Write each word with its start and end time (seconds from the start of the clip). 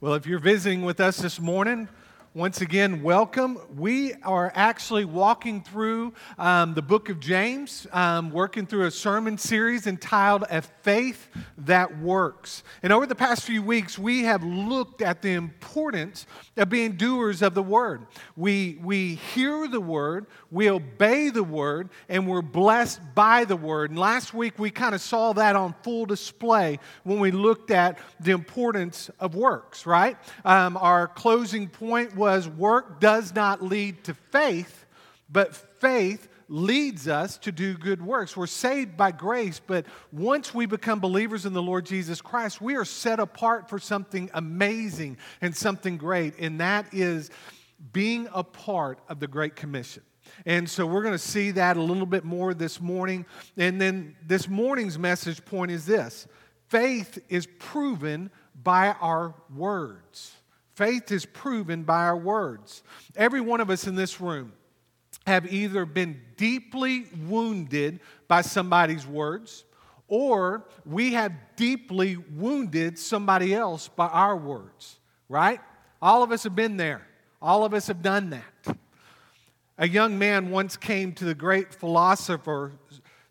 Well, 0.00 0.14
if 0.14 0.26
you're 0.26 0.38
visiting 0.38 0.84
with 0.84 1.00
us 1.00 1.16
this 1.16 1.40
morning, 1.40 1.88
once 2.38 2.60
again, 2.60 3.02
welcome. 3.02 3.58
We 3.76 4.14
are 4.22 4.52
actually 4.54 5.04
walking 5.04 5.60
through 5.60 6.12
um, 6.38 6.72
the 6.74 6.82
book 6.82 7.08
of 7.08 7.18
James, 7.18 7.88
um, 7.90 8.30
working 8.30 8.64
through 8.64 8.86
a 8.86 8.92
sermon 8.92 9.36
series 9.38 9.88
entitled 9.88 10.44
A 10.48 10.62
Faith 10.62 11.26
That 11.58 11.98
Works. 11.98 12.62
And 12.84 12.92
over 12.92 13.06
the 13.06 13.16
past 13.16 13.42
few 13.42 13.60
weeks, 13.60 13.98
we 13.98 14.22
have 14.22 14.44
looked 14.44 15.02
at 15.02 15.20
the 15.20 15.32
importance 15.32 16.26
of 16.56 16.68
being 16.68 16.92
doers 16.92 17.42
of 17.42 17.54
the 17.54 17.62
word. 17.62 18.06
We, 18.36 18.78
we 18.84 19.16
hear 19.16 19.66
the 19.66 19.80
word, 19.80 20.26
we 20.52 20.70
obey 20.70 21.30
the 21.30 21.42
word, 21.42 21.90
and 22.08 22.28
we're 22.28 22.40
blessed 22.40 23.00
by 23.16 23.46
the 23.46 23.56
word. 23.56 23.90
And 23.90 23.98
last 23.98 24.32
week, 24.32 24.60
we 24.60 24.70
kind 24.70 24.94
of 24.94 25.00
saw 25.00 25.32
that 25.32 25.56
on 25.56 25.74
full 25.82 26.06
display 26.06 26.78
when 27.02 27.18
we 27.18 27.32
looked 27.32 27.72
at 27.72 27.98
the 28.20 28.30
importance 28.30 29.10
of 29.18 29.34
works, 29.34 29.86
right? 29.86 30.16
Um, 30.44 30.76
our 30.76 31.08
closing 31.08 31.66
point 31.66 32.14
was 32.14 32.27
work 32.48 33.00
does 33.00 33.34
not 33.34 33.62
lead 33.62 34.04
to 34.04 34.14
faith, 34.14 34.84
but 35.30 35.54
faith 35.54 36.28
leads 36.48 37.08
us 37.08 37.38
to 37.38 37.52
do 37.52 37.76
good 37.76 38.02
works. 38.02 38.36
We're 38.36 38.46
saved 38.46 38.96
by 38.96 39.12
grace, 39.12 39.60
but 39.64 39.86
once 40.12 40.54
we 40.54 40.66
become 40.66 40.98
believers 41.00 41.46
in 41.46 41.52
the 41.52 41.62
Lord 41.62 41.86
Jesus 41.86 42.20
Christ, 42.20 42.60
we 42.60 42.76
are 42.76 42.84
set 42.84 43.20
apart 43.20 43.68
for 43.68 43.78
something 43.78 44.30
amazing 44.34 45.18
and 45.40 45.54
something 45.54 45.96
great, 45.96 46.34
and 46.38 46.60
that 46.60 46.92
is 46.92 47.30
being 47.92 48.28
a 48.32 48.42
part 48.42 48.98
of 49.08 49.20
the 49.20 49.26
Great 49.26 49.56
Commission. 49.56 50.02
And 50.46 50.68
so 50.68 50.86
we're 50.86 51.02
going 51.02 51.14
to 51.14 51.18
see 51.18 51.52
that 51.52 51.76
a 51.76 51.82
little 51.82 52.06
bit 52.06 52.24
more 52.24 52.54
this 52.54 52.80
morning. 52.80 53.24
And 53.56 53.80
then 53.80 54.16
this 54.26 54.48
morning's 54.48 54.98
message 54.98 55.44
point 55.44 55.70
is 55.70 55.86
this 55.86 56.26
faith 56.68 57.18
is 57.28 57.46
proven 57.58 58.30
by 58.62 58.88
our 59.00 59.34
words. 59.54 60.37
Faith 60.78 61.10
is 61.10 61.26
proven 61.26 61.82
by 61.82 62.04
our 62.04 62.16
words. 62.16 62.84
Every 63.16 63.40
one 63.40 63.60
of 63.60 63.68
us 63.68 63.88
in 63.88 63.96
this 63.96 64.20
room 64.20 64.52
have 65.26 65.52
either 65.52 65.84
been 65.84 66.20
deeply 66.36 67.06
wounded 67.26 67.98
by 68.28 68.42
somebody's 68.42 69.04
words 69.04 69.64
or 70.06 70.68
we 70.86 71.14
have 71.14 71.32
deeply 71.56 72.16
wounded 72.16 72.96
somebody 72.96 73.52
else 73.52 73.88
by 73.88 74.06
our 74.06 74.36
words, 74.36 75.00
right? 75.28 75.58
All 76.00 76.22
of 76.22 76.30
us 76.30 76.44
have 76.44 76.54
been 76.54 76.76
there. 76.76 77.04
All 77.42 77.64
of 77.64 77.74
us 77.74 77.88
have 77.88 78.00
done 78.00 78.30
that. 78.30 78.76
A 79.78 79.88
young 79.88 80.16
man 80.16 80.48
once 80.48 80.76
came 80.76 81.12
to 81.14 81.24
the 81.24 81.34
great 81.34 81.74
philosopher 81.74 82.70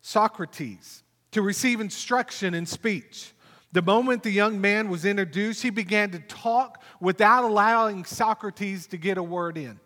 Socrates 0.02 1.02
to 1.30 1.40
receive 1.40 1.80
instruction 1.80 2.52
in 2.52 2.66
speech. 2.66 3.32
The 3.72 3.82
moment 3.82 4.22
the 4.22 4.30
young 4.30 4.60
man 4.60 4.88
was 4.88 5.04
introduced, 5.04 5.62
he 5.62 5.70
began 5.70 6.10
to 6.12 6.20
talk 6.20 6.82
without 7.00 7.44
allowing 7.44 8.04
Socrates 8.04 8.86
to 8.88 8.96
get 8.96 9.18
a 9.18 9.22
word 9.22 9.58
in. 9.58 9.78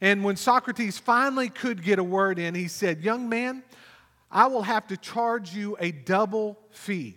And 0.00 0.22
when 0.22 0.36
Socrates 0.36 0.98
finally 0.98 1.48
could 1.48 1.82
get 1.82 1.98
a 1.98 2.04
word 2.04 2.38
in, 2.38 2.54
he 2.54 2.68
said, 2.68 3.02
Young 3.02 3.28
man, 3.28 3.64
I 4.30 4.46
will 4.46 4.62
have 4.62 4.86
to 4.88 4.96
charge 4.96 5.54
you 5.54 5.76
a 5.80 5.90
double 5.90 6.58
fee. 6.70 7.16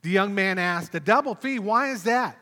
The 0.00 0.10
young 0.10 0.34
man 0.34 0.58
asked, 0.58 0.94
A 0.94 1.00
double 1.00 1.34
fee? 1.34 1.58
Why 1.58 1.90
is 1.90 2.04
that? 2.04 2.38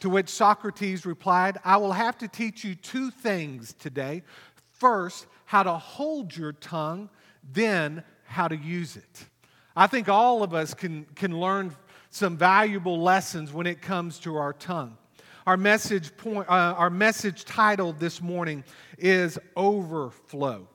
To 0.00 0.10
which 0.10 0.28
Socrates 0.28 1.04
replied, 1.04 1.58
I 1.64 1.76
will 1.78 1.92
have 1.92 2.18
to 2.18 2.28
teach 2.28 2.64
you 2.64 2.74
two 2.74 3.10
things 3.10 3.72
today. 3.72 4.22
First, 4.70 5.26
how 5.44 5.62
to 5.64 5.74
hold 5.74 6.36
your 6.36 6.52
tongue, 6.52 7.10
then, 7.52 8.04
how 8.24 8.48
to 8.48 8.56
use 8.56 8.96
it. 8.96 9.26
I 9.74 9.86
think 9.86 10.08
all 10.08 10.42
of 10.42 10.54
us 10.54 10.74
can, 10.74 11.06
can 11.14 11.38
learn 11.38 11.74
some 12.12 12.36
valuable 12.36 13.00
lessons 13.00 13.54
when 13.54 13.66
it 13.66 13.80
comes 13.80 14.18
to 14.18 14.36
our 14.36 14.52
tongue. 14.52 14.98
Our 15.46 15.56
message, 15.56 16.14
point, 16.18 16.46
uh, 16.48 16.74
our 16.76 16.90
message 16.90 17.46
title 17.46 17.94
this 17.94 18.20
morning 18.20 18.64
is 18.98 19.38
Overflow. 19.56 20.68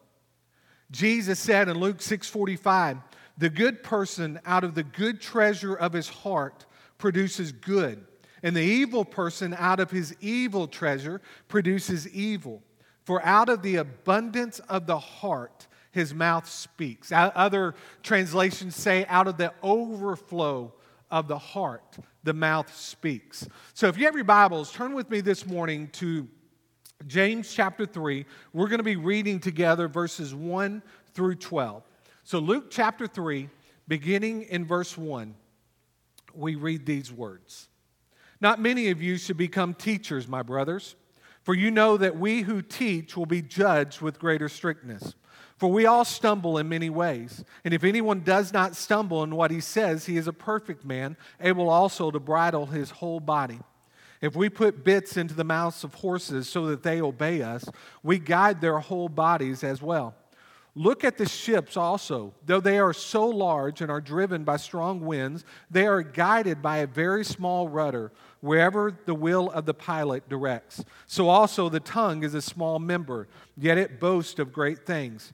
Jesus 0.89 1.39
said 1.39 1.69
in 1.69 1.77
Luke 1.77 2.01
6:45, 2.01 2.97
"The 3.37 3.51
good 3.51 3.83
person 3.83 4.39
out 4.45 4.63
of 4.63 4.73
the 4.73 4.83
good 4.83 5.21
treasure 5.21 5.75
of 5.75 5.93
his 5.93 6.09
heart 6.09 6.65
produces 6.97 7.51
good, 7.51 8.03
and 8.41 8.55
the 8.55 8.61
evil 8.61 9.05
person 9.05 9.55
out 9.59 9.79
of 9.79 9.91
his 9.91 10.15
evil 10.19 10.67
treasure 10.67 11.21
produces 11.47 12.07
evil. 12.09 12.63
For 13.05 13.23
out 13.23 13.47
of 13.47 13.61
the 13.61 13.75
abundance 13.75 14.57
of 14.61 14.87
the 14.87 14.99
heart 14.99 15.67
his 15.91 16.15
mouth 16.15 16.49
speaks." 16.49 17.11
Other 17.11 17.75
translations 18.01 18.75
say 18.75 19.05
out 19.05 19.27
of 19.27 19.37
the 19.37 19.53
overflow 19.61 20.73
of 21.09 21.27
the 21.27 21.37
heart, 21.37 21.97
the 22.23 22.33
mouth 22.33 22.75
speaks. 22.75 23.47
So 23.73 23.87
if 23.87 23.97
you 23.97 24.05
have 24.05 24.15
your 24.15 24.23
Bibles, 24.23 24.71
turn 24.71 24.93
with 24.93 25.09
me 25.09 25.21
this 25.21 25.45
morning 25.45 25.89
to 25.93 26.27
James 27.05 27.53
chapter 27.53 27.85
3. 27.85 28.25
We're 28.53 28.67
going 28.67 28.79
to 28.79 28.83
be 28.83 28.95
reading 28.95 29.39
together 29.39 29.87
verses 29.87 30.33
1 30.33 30.81
through 31.13 31.35
12. 31.35 31.83
So, 32.23 32.39
Luke 32.39 32.65
chapter 32.69 33.07
3, 33.07 33.49
beginning 33.87 34.43
in 34.43 34.65
verse 34.65 34.97
1, 34.97 35.35
we 36.33 36.55
read 36.55 36.85
these 36.85 37.11
words 37.11 37.69
Not 38.41 38.59
many 38.59 38.89
of 38.89 39.01
you 39.01 39.17
should 39.17 39.37
become 39.37 39.73
teachers, 39.73 40.27
my 40.27 40.41
brothers, 40.41 40.95
for 41.43 41.53
you 41.53 41.71
know 41.71 41.97
that 41.97 42.17
we 42.17 42.41
who 42.41 42.61
teach 42.61 43.15
will 43.15 43.25
be 43.25 43.41
judged 43.41 44.01
with 44.01 44.19
greater 44.19 44.49
strictness. 44.49 45.15
For 45.57 45.69
we 45.71 45.85
all 45.85 46.05
stumble 46.05 46.57
in 46.59 46.69
many 46.69 46.89
ways. 46.89 47.43
And 47.65 47.73
if 47.73 47.83
anyone 47.83 48.21
does 48.21 48.53
not 48.53 48.75
stumble 48.75 49.23
in 49.23 49.35
what 49.35 49.49
he 49.49 49.59
says, 49.59 50.05
he 50.05 50.17
is 50.17 50.27
a 50.27 50.33
perfect 50.33 50.85
man, 50.85 51.17
able 51.41 51.69
also 51.69 52.11
to 52.11 52.19
bridle 52.19 52.67
his 52.67 52.91
whole 52.91 53.19
body. 53.19 53.59
If 54.21 54.35
we 54.35 54.49
put 54.49 54.83
bits 54.83 55.17
into 55.17 55.33
the 55.33 55.43
mouths 55.43 55.83
of 55.83 55.95
horses 55.95 56.47
so 56.47 56.67
that 56.67 56.83
they 56.83 57.01
obey 57.01 57.41
us, 57.41 57.65
we 58.03 58.19
guide 58.19 58.61
their 58.61 58.79
whole 58.79 59.09
bodies 59.09 59.63
as 59.63 59.81
well. 59.81 60.15
Look 60.77 61.03
at 61.03 61.17
the 61.17 61.27
ships 61.27 61.75
also. 61.75 62.35
Though 62.45 62.59
they 62.59 62.77
are 62.77 62.93
so 62.93 63.27
large 63.27 63.81
and 63.81 63.89
are 63.89 63.99
driven 63.99 64.43
by 64.43 64.57
strong 64.57 65.01
winds, 65.01 65.43
they 65.71 65.87
are 65.87 66.03
guided 66.03 66.61
by 66.61 66.77
a 66.77 66.87
very 66.87 67.25
small 67.25 67.67
rudder 67.67 68.11
wherever 68.41 68.95
the 69.05 69.15
will 69.15 69.49
of 69.49 69.65
the 69.65 69.73
pilot 69.73 70.29
directs. 70.29 70.85
So 71.07 71.29
also 71.29 71.67
the 71.67 71.79
tongue 71.79 72.23
is 72.23 72.35
a 72.35 72.43
small 72.43 72.77
member, 72.77 73.27
yet 73.57 73.79
it 73.79 73.99
boasts 73.99 74.37
of 74.37 74.53
great 74.53 74.85
things. 74.85 75.33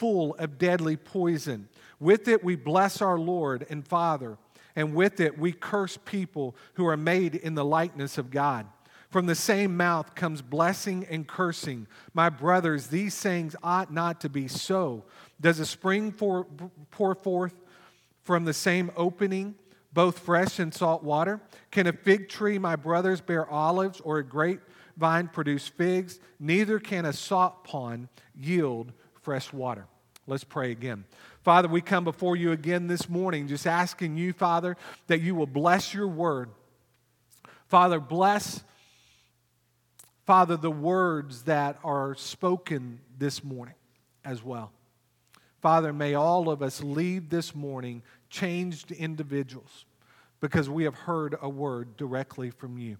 full 0.00 0.34
of 0.36 0.56
deadly 0.56 0.96
poison. 0.96 1.68
With 2.00 2.26
it, 2.26 2.42
we 2.42 2.56
bless 2.56 3.02
our 3.02 3.18
Lord 3.18 3.66
and 3.68 3.86
Father, 3.86 4.38
and 4.74 4.94
with 4.94 5.20
it, 5.20 5.38
we 5.38 5.52
curse 5.52 5.98
people 6.06 6.56
who 6.74 6.86
are 6.86 6.96
made 6.96 7.34
in 7.34 7.54
the 7.54 7.66
likeness 7.66 8.16
of 8.16 8.30
God. 8.30 8.66
From 9.10 9.26
the 9.26 9.34
same 9.34 9.76
mouth 9.76 10.14
comes 10.14 10.40
blessing 10.40 11.04
and 11.10 11.28
cursing. 11.28 11.86
My 12.14 12.30
brothers, 12.30 12.86
these 12.86 13.12
sayings 13.12 13.54
ought 13.62 13.92
not 13.92 14.22
to 14.22 14.30
be 14.30 14.48
so. 14.48 15.04
Does 15.38 15.60
a 15.60 15.66
spring 15.66 16.12
pour, 16.12 16.46
pour 16.90 17.14
forth 17.14 17.54
from 18.22 18.46
the 18.46 18.54
same 18.54 18.90
opening 18.96 19.54
both 19.92 20.20
fresh 20.20 20.58
and 20.58 20.72
salt 20.72 21.02
water? 21.02 21.42
Can 21.70 21.86
a 21.86 21.92
fig 21.92 22.30
tree, 22.30 22.58
my 22.58 22.76
brothers, 22.76 23.20
bear 23.20 23.46
olives, 23.50 24.00
or 24.00 24.18
a 24.18 24.24
grapevine 24.24 25.28
produce 25.28 25.68
figs? 25.68 26.20
Neither 26.38 26.78
can 26.78 27.04
a 27.04 27.12
salt 27.12 27.64
pond 27.64 28.08
yield 28.34 28.92
fresh 29.22 29.52
water. 29.52 29.86
Let's 30.26 30.44
pray 30.44 30.70
again. 30.70 31.04
Father, 31.42 31.68
we 31.68 31.80
come 31.80 32.04
before 32.04 32.36
you 32.36 32.52
again 32.52 32.86
this 32.86 33.08
morning, 33.08 33.48
just 33.48 33.66
asking 33.66 34.16
you, 34.16 34.32
Father, 34.32 34.76
that 35.06 35.20
you 35.20 35.34
will 35.34 35.46
bless 35.46 35.92
your 35.94 36.06
word. 36.06 36.50
Father, 37.68 37.98
bless, 38.00 38.62
Father, 40.26 40.56
the 40.56 40.70
words 40.70 41.44
that 41.44 41.78
are 41.82 42.14
spoken 42.14 43.00
this 43.18 43.42
morning 43.42 43.74
as 44.24 44.42
well. 44.42 44.72
Father, 45.60 45.92
may 45.92 46.14
all 46.14 46.48
of 46.48 46.62
us 46.62 46.82
leave 46.82 47.28
this 47.28 47.54
morning 47.54 48.02
changed 48.28 48.92
individuals 48.92 49.84
because 50.40 50.70
we 50.70 50.84
have 50.84 50.94
heard 50.94 51.36
a 51.42 51.48
word 51.48 51.96
directly 51.96 52.50
from 52.50 52.78
you. 52.78 52.96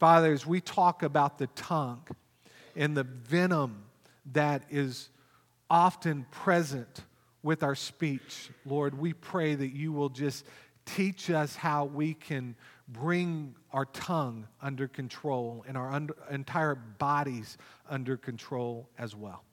Father, 0.00 0.32
as 0.32 0.46
we 0.46 0.60
talk 0.60 1.02
about 1.02 1.38
the 1.38 1.46
tongue 1.48 2.02
and 2.74 2.96
the 2.96 3.04
venom 3.04 3.84
that 4.32 4.64
is 4.70 5.10
often 5.70 6.26
present 6.30 7.04
with 7.42 7.62
our 7.62 7.74
speech. 7.74 8.50
Lord, 8.64 8.96
we 8.98 9.12
pray 9.12 9.54
that 9.54 9.74
you 9.74 9.92
will 9.92 10.08
just 10.08 10.44
teach 10.84 11.30
us 11.30 11.54
how 11.56 11.84
we 11.84 12.14
can 12.14 12.54
bring 12.88 13.54
our 13.72 13.86
tongue 13.86 14.46
under 14.60 14.88
control 14.88 15.64
and 15.66 15.76
our 15.76 15.90
under, 15.90 16.14
entire 16.30 16.74
bodies 16.74 17.56
under 17.88 18.16
control 18.16 18.88
as 18.98 19.14
well. 19.14 19.44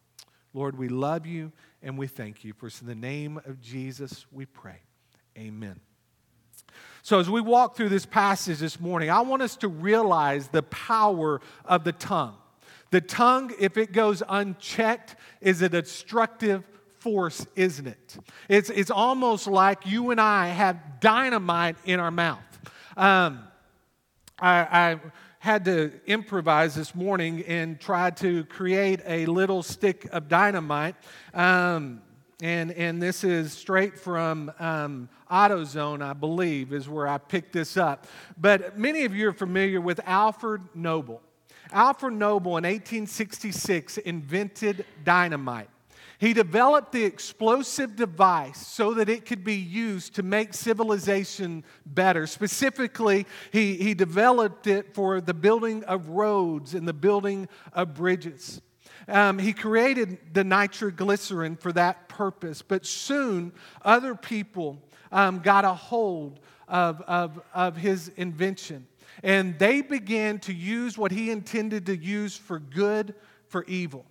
Lord, 0.54 0.78
we 0.78 0.90
love 0.90 1.26
you 1.26 1.52
and 1.82 1.98
we 1.98 2.08
thank 2.08 2.44
you. 2.44 2.54
For 2.54 2.68
in 2.68 2.88
the 2.88 2.96
name 2.96 3.40
of 3.46 3.62
Jesus 3.62 4.26
we 4.32 4.46
pray. 4.46 4.82
Amen. 5.38 5.80
So, 7.02 7.20
as 7.20 7.30
we 7.30 7.42
walk 7.42 7.76
through 7.76 7.90
this 7.90 8.06
passage 8.06 8.60
this 8.60 8.80
morning, 8.80 9.10
I 9.10 9.22
want 9.22 9.42
us 9.42 9.56
to 9.58 9.68
realize 9.68 10.50
the 10.50 10.64
power 10.64 11.40
of 11.66 11.84
the 11.84 11.94
tongue. 11.94 12.36
The 12.92 13.02
tongue, 13.02 13.54
if 13.60 13.78
it 13.78 13.92
goes 13.92 14.24
unchecked, 14.28 15.16
is 15.42 15.62
a 15.62 15.70
destructive 15.70 16.64
force, 17.00 17.46
isn't 17.56 17.88
it? 17.88 18.18
It's, 18.48 18.70
it's 18.70 18.92
almost 18.92 19.48
like 19.48 19.86
you 19.86 20.12
and 20.12 20.20
I 20.20 20.48
have 20.48 21.00
dynamite 21.00 21.78
in 21.86 22.00
our 22.00 22.12
mouth. 22.12 22.40
Um, 22.98 23.48
I, 24.40 24.60
I 24.60 25.00
had 25.40 25.66
to 25.66 25.92
improvise 26.06 26.76
this 26.76 26.94
morning 26.94 27.44
and 27.48 27.80
try 27.80 28.10
to 28.10 28.44
create 28.46 29.00
a 29.06 29.26
little 29.28 29.64
stick 29.64 30.06
of 30.12 30.28
dynamite. 30.28 30.96
Um, 31.34 32.02
and, 32.42 32.72
and 32.72 33.02
this 33.02 33.24
is 33.24 33.54
straight 33.54 33.98
from 33.98 34.52
um, 34.60 35.10
AutoZone, 35.30 36.02
I 36.02 36.14
believe, 36.14 36.74
is 36.74 36.90
where 36.90 37.08
I 37.08 37.18
picked 37.18 37.54
this 37.54 37.78
up. 37.78 38.08
But 38.38 38.78
many 38.78 39.06
of 39.06 39.16
you 39.16 39.30
are 39.30 39.34
familiar 39.34 39.80
with 39.80 40.00
Alfred 40.06 40.62
Nobel. 40.74 41.22
Alfred 41.72 42.14
Nobel 42.14 42.58
in 42.58 42.64
1866 42.64 43.98
invented 44.00 44.86
dynamite. 45.04 45.70
He 46.20 46.34
developed 46.34 46.92
the 46.92 47.06
explosive 47.06 47.96
device 47.96 48.68
so 48.68 48.94
that 48.96 49.08
it 49.08 49.26
could 49.26 49.46
be 49.46 49.56
used 49.56 50.16
to 50.16 50.24
make 50.24 50.54
civilization 50.54 51.64
better. 51.86 52.28
Specifically, 52.28 53.26
he, 53.54 53.76
he 53.76 53.94
developed 53.94 54.68
it 54.68 54.94
for 54.94 55.22
the 55.22 55.34
building 55.34 55.82
of 55.86 56.10
roads 56.10 56.76
and 56.76 56.86
the 56.86 56.94
building 56.94 57.48
of 57.72 57.94
bridges. 57.94 58.62
Um, 59.08 59.40
he 59.40 59.54
created 59.54 60.18
the 60.34 60.44
nitroglycerin 60.44 61.56
for 61.56 61.72
that 61.72 62.10
purpose, 62.10 62.62
but 62.62 62.86
soon 62.86 63.54
other 63.84 64.14
people 64.14 64.84
um, 65.14 65.40
got 65.40 65.64
a 65.64 65.74
hold 65.74 66.42
of, 66.68 67.02
of, 67.02 67.42
of 67.54 67.78
his 67.78 68.10
invention. 68.18 68.88
And 69.24 69.58
they 69.60 69.82
began 69.82 70.40
to 70.40 70.54
use 70.54 70.98
what 70.98 71.12
he 71.12 71.30
intended 71.30 71.86
to 71.88 71.98
use 71.98 72.38
for 72.38 72.60
good 72.60 73.16
for 73.48 73.64
evil. 73.66 74.06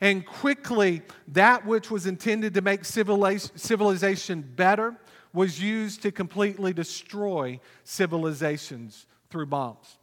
And 0.00 0.26
quickly, 0.26 1.02
that 1.28 1.64
which 1.64 1.90
was 1.90 2.06
intended 2.06 2.54
to 2.54 2.60
make 2.60 2.84
civilization 2.84 4.42
better 4.56 4.96
was 5.32 5.62
used 5.62 6.02
to 6.02 6.12
completely 6.12 6.72
destroy 6.72 7.60
civilizations 7.84 9.06
through 9.30 9.46
bombs. 9.46 9.98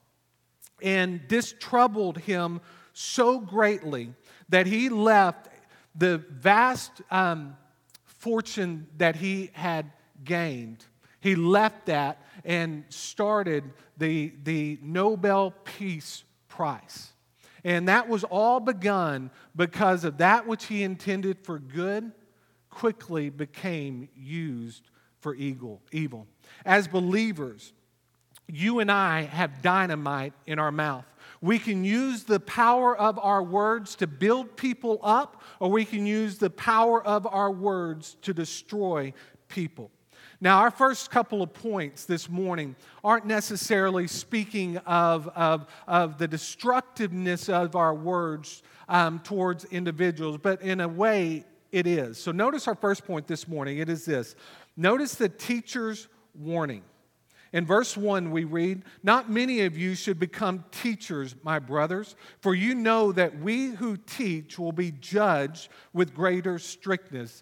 And 0.81 1.21
this 1.27 1.53
troubled 1.59 2.17
him 2.17 2.61
so 2.93 3.39
greatly 3.39 4.13
that 4.47 4.65
he 4.65 4.89
left 4.89 5.49
the 5.95 6.19
vast 6.29 7.01
um, 7.11 7.55
fortune 8.05 8.87
that 8.97 9.15
he 9.15 9.51
had 9.53 9.91
gained. 10.23 10.85
He 11.19 11.35
left 11.35 11.87
that 11.87 12.23
and 12.43 12.83
started 12.89 13.63
the, 13.97 14.33
the 14.43 14.79
Nobel 14.81 15.51
Peace 15.63 16.23
Prize. 16.47 17.13
And 17.63 17.87
that 17.89 18.07
was 18.07 18.23
all 18.23 18.59
begun 18.59 19.31
because 19.55 20.03
of 20.03 20.17
that 20.17 20.47
which 20.47 20.65
he 20.65 20.83
intended 20.83 21.39
for 21.43 21.59
good 21.59 22.11
quickly 22.69 23.29
became 23.29 24.07
used 24.15 24.89
for 25.19 25.35
evil. 25.35 25.81
evil. 25.91 26.27
As 26.65 26.87
believers, 26.87 27.73
you 28.47 28.79
and 28.79 28.91
I 28.91 29.23
have 29.23 29.61
dynamite 29.61 30.33
in 30.45 30.59
our 30.59 30.71
mouth. 30.71 31.05
We 31.41 31.59
can 31.59 31.83
use 31.83 32.23
the 32.23 32.39
power 32.39 32.97
of 32.97 33.19
our 33.19 33.43
words 33.43 33.95
to 33.97 34.07
build 34.07 34.57
people 34.57 34.99
up, 35.03 35.41
or 35.59 35.69
we 35.69 35.85
can 35.85 36.05
use 36.05 36.37
the 36.37 36.49
power 36.49 37.05
of 37.05 37.27
our 37.27 37.51
words 37.51 38.17
to 38.23 38.33
destroy 38.33 39.13
people. 39.47 39.91
Now, 40.41 40.59
our 40.59 40.71
first 40.71 41.11
couple 41.11 41.41
of 41.41 41.53
points 41.53 42.05
this 42.05 42.29
morning 42.29 42.77
aren't 43.03 43.25
necessarily 43.25 44.07
speaking 44.07 44.77
of, 44.77 45.27
of, 45.35 45.67
of 45.85 46.17
the 46.17 46.29
destructiveness 46.29 47.49
of 47.49 47.75
our 47.75 47.93
words 47.93 48.63
um, 48.87 49.19
towards 49.19 49.65
individuals, 49.65 50.37
but 50.41 50.61
in 50.61 50.79
a 50.79 50.87
way, 50.87 51.43
it 51.73 51.85
is. 51.85 52.17
So, 52.17 52.31
notice 52.31 52.69
our 52.69 52.75
first 52.75 53.05
point 53.05 53.27
this 53.27 53.49
morning. 53.49 53.79
It 53.79 53.89
is 53.89 54.05
this 54.05 54.35
notice 54.77 55.15
the 55.15 55.29
teacher's 55.29 56.07
warning. 56.33 56.83
In 57.51 57.65
verse 57.65 57.97
1, 57.97 58.31
we 58.31 58.43
read, 58.43 58.83
Not 59.01 59.29
many 59.29 59.61
of 59.61 59.77
you 59.77 59.95
should 59.95 60.19
become 60.19 60.63
teachers, 60.71 61.35
my 61.43 61.57
brothers, 61.57 62.15
for 62.41 62.53
you 62.53 62.75
know 62.75 63.11
that 63.11 63.39
we 63.39 63.67
who 63.69 63.97
teach 63.97 64.59
will 64.59 64.71
be 64.71 64.91
judged 64.91 65.69
with 65.91 66.13
greater 66.13 66.59
strictness. 66.59 67.41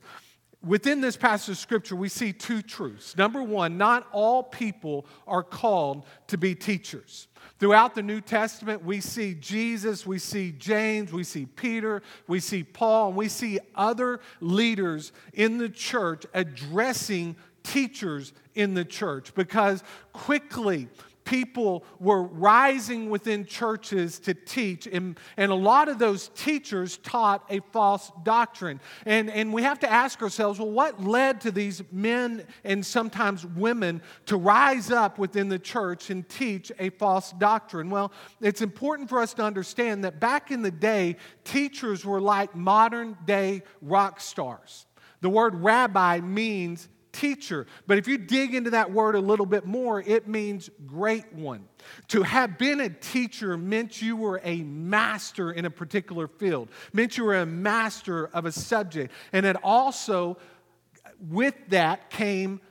Within 0.65 1.01
this 1.01 1.15
passage 1.15 1.49
of 1.49 1.57
scripture, 1.57 1.95
we 1.95 2.09
see 2.09 2.33
two 2.33 2.61
truths. 2.61 3.15
Number 3.15 3.43
one, 3.43 3.77
not 3.77 4.07
all 4.11 4.41
people 4.41 5.05
are 5.27 5.43
called 5.43 6.05
to 6.27 6.37
be 6.37 6.55
teachers. 6.55 7.27
Throughout 7.59 7.95
the 7.95 8.01
New 8.01 8.21
Testament, 8.21 8.83
we 8.83 8.99
see 8.99 9.35
Jesus, 9.35 10.05
we 10.05 10.19
see 10.19 10.51
James, 10.51 11.13
we 11.13 11.23
see 11.23 11.45
Peter, 11.45 12.01
we 12.27 12.39
see 12.39 12.63
Paul, 12.63 13.09
and 13.09 13.17
we 13.17 13.29
see 13.29 13.59
other 13.75 14.19
leaders 14.41 15.11
in 15.33 15.57
the 15.57 15.69
church 15.69 16.25
addressing 16.33 17.35
teachers 17.63 18.33
in 18.55 18.73
the 18.73 18.85
church 18.85 19.33
because 19.35 19.83
quickly 20.11 20.87
people 21.27 21.83
were 21.99 22.23
rising 22.23 23.09
within 23.09 23.45
churches 23.45 24.17
to 24.17 24.33
teach, 24.33 24.87
and, 24.87 25.19
and 25.35 25.51
a 25.51 25.55
lot 25.55 25.89
of 25.89 25.99
those 25.99 26.29
teachers 26.29 26.97
taught 26.99 27.43
a 27.49 27.59
false 27.73 28.13
doctrine. 28.23 28.79
And, 29.05 29.29
and 29.29 29.51
we 29.51 29.61
have 29.63 29.77
to 29.79 29.91
ask 29.91 30.21
ourselves 30.21 30.57
well, 30.57 30.71
what 30.71 31.03
led 31.03 31.41
to 31.41 31.51
these 31.51 31.83
men 31.91 32.47
and 32.63 32.83
sometimes 32.83 33.45
women 33.45 34.01
to 34.27 34.37
rise 34.37 34.89
up 34.89 35.19
within 35.19 35.49
the 35.49 35.59
church 35.59 36.09
and 36.09 36.27
teach 36.29 36.71
a 36.79 36.91
false 36.91 37.33
doctrine? 37.33 37.89
Well, 37.89 38.13
it's 38.39 38.61
important 38.61 39.09
for 39.09 39.19
us 39.19 39.33
to 39.33 39.43
understand 39.43 40.05
that 40.05 40.21
back 40.21 40.49
in 40.49 40.61
the 40.61 40.71
day, 40.71 41.17
teachers 41.43 42.05
were 42.05 42.21
like 42.21 42.55
modern 42.55 43.17
day 43.25 43.63
rock 43.81 44.21
stars. 44.21 44.85
The 45.19 45.29
word 45.29 45.55
rabbi 45.55 46.21
means 46.21 46.87
teacher. 47.17 47.65
But 47.87 47.97
if 47.97 48.07
you 48.07 48.17
dig 48.17 48.53
into 48.53 48.69
that 48.71 48.91
word 48.91 49.15
a 49.15 49.19
little 49.19 49.45
bit 49.45 49.65
more, 49.65 50.01
it 50.01 50.27
means 50.27 50.69
great 50.85 51.33
one. 51.33 51.67
To 52.09 52.23
have 52.23 52.57
been 52.57 52.79
a 52.81 52.89
teacher 52.89 53.57
meant 53.57 54.01
you 54.01 54.15
were 54.15 54.39
a 54.43 54.57
master 54.63 55.51
in 55.51 55.65
a 55.65 55.69
particular 55.69 56.27
field, 56.27 56.69
meant 56.93 57.17
you 57.17 57.23
were 57.23 57.37
a 57.37 57.45
master 57.45 58.27
of 58.27 58.45
a 58.45 58.51
subject. 58.51 59.11
And 59.33 59.45
it 59.45 59.55
also, 59.63 60.37
with 61.29 61.55
that 61.69 62.09
came 62.09 62.61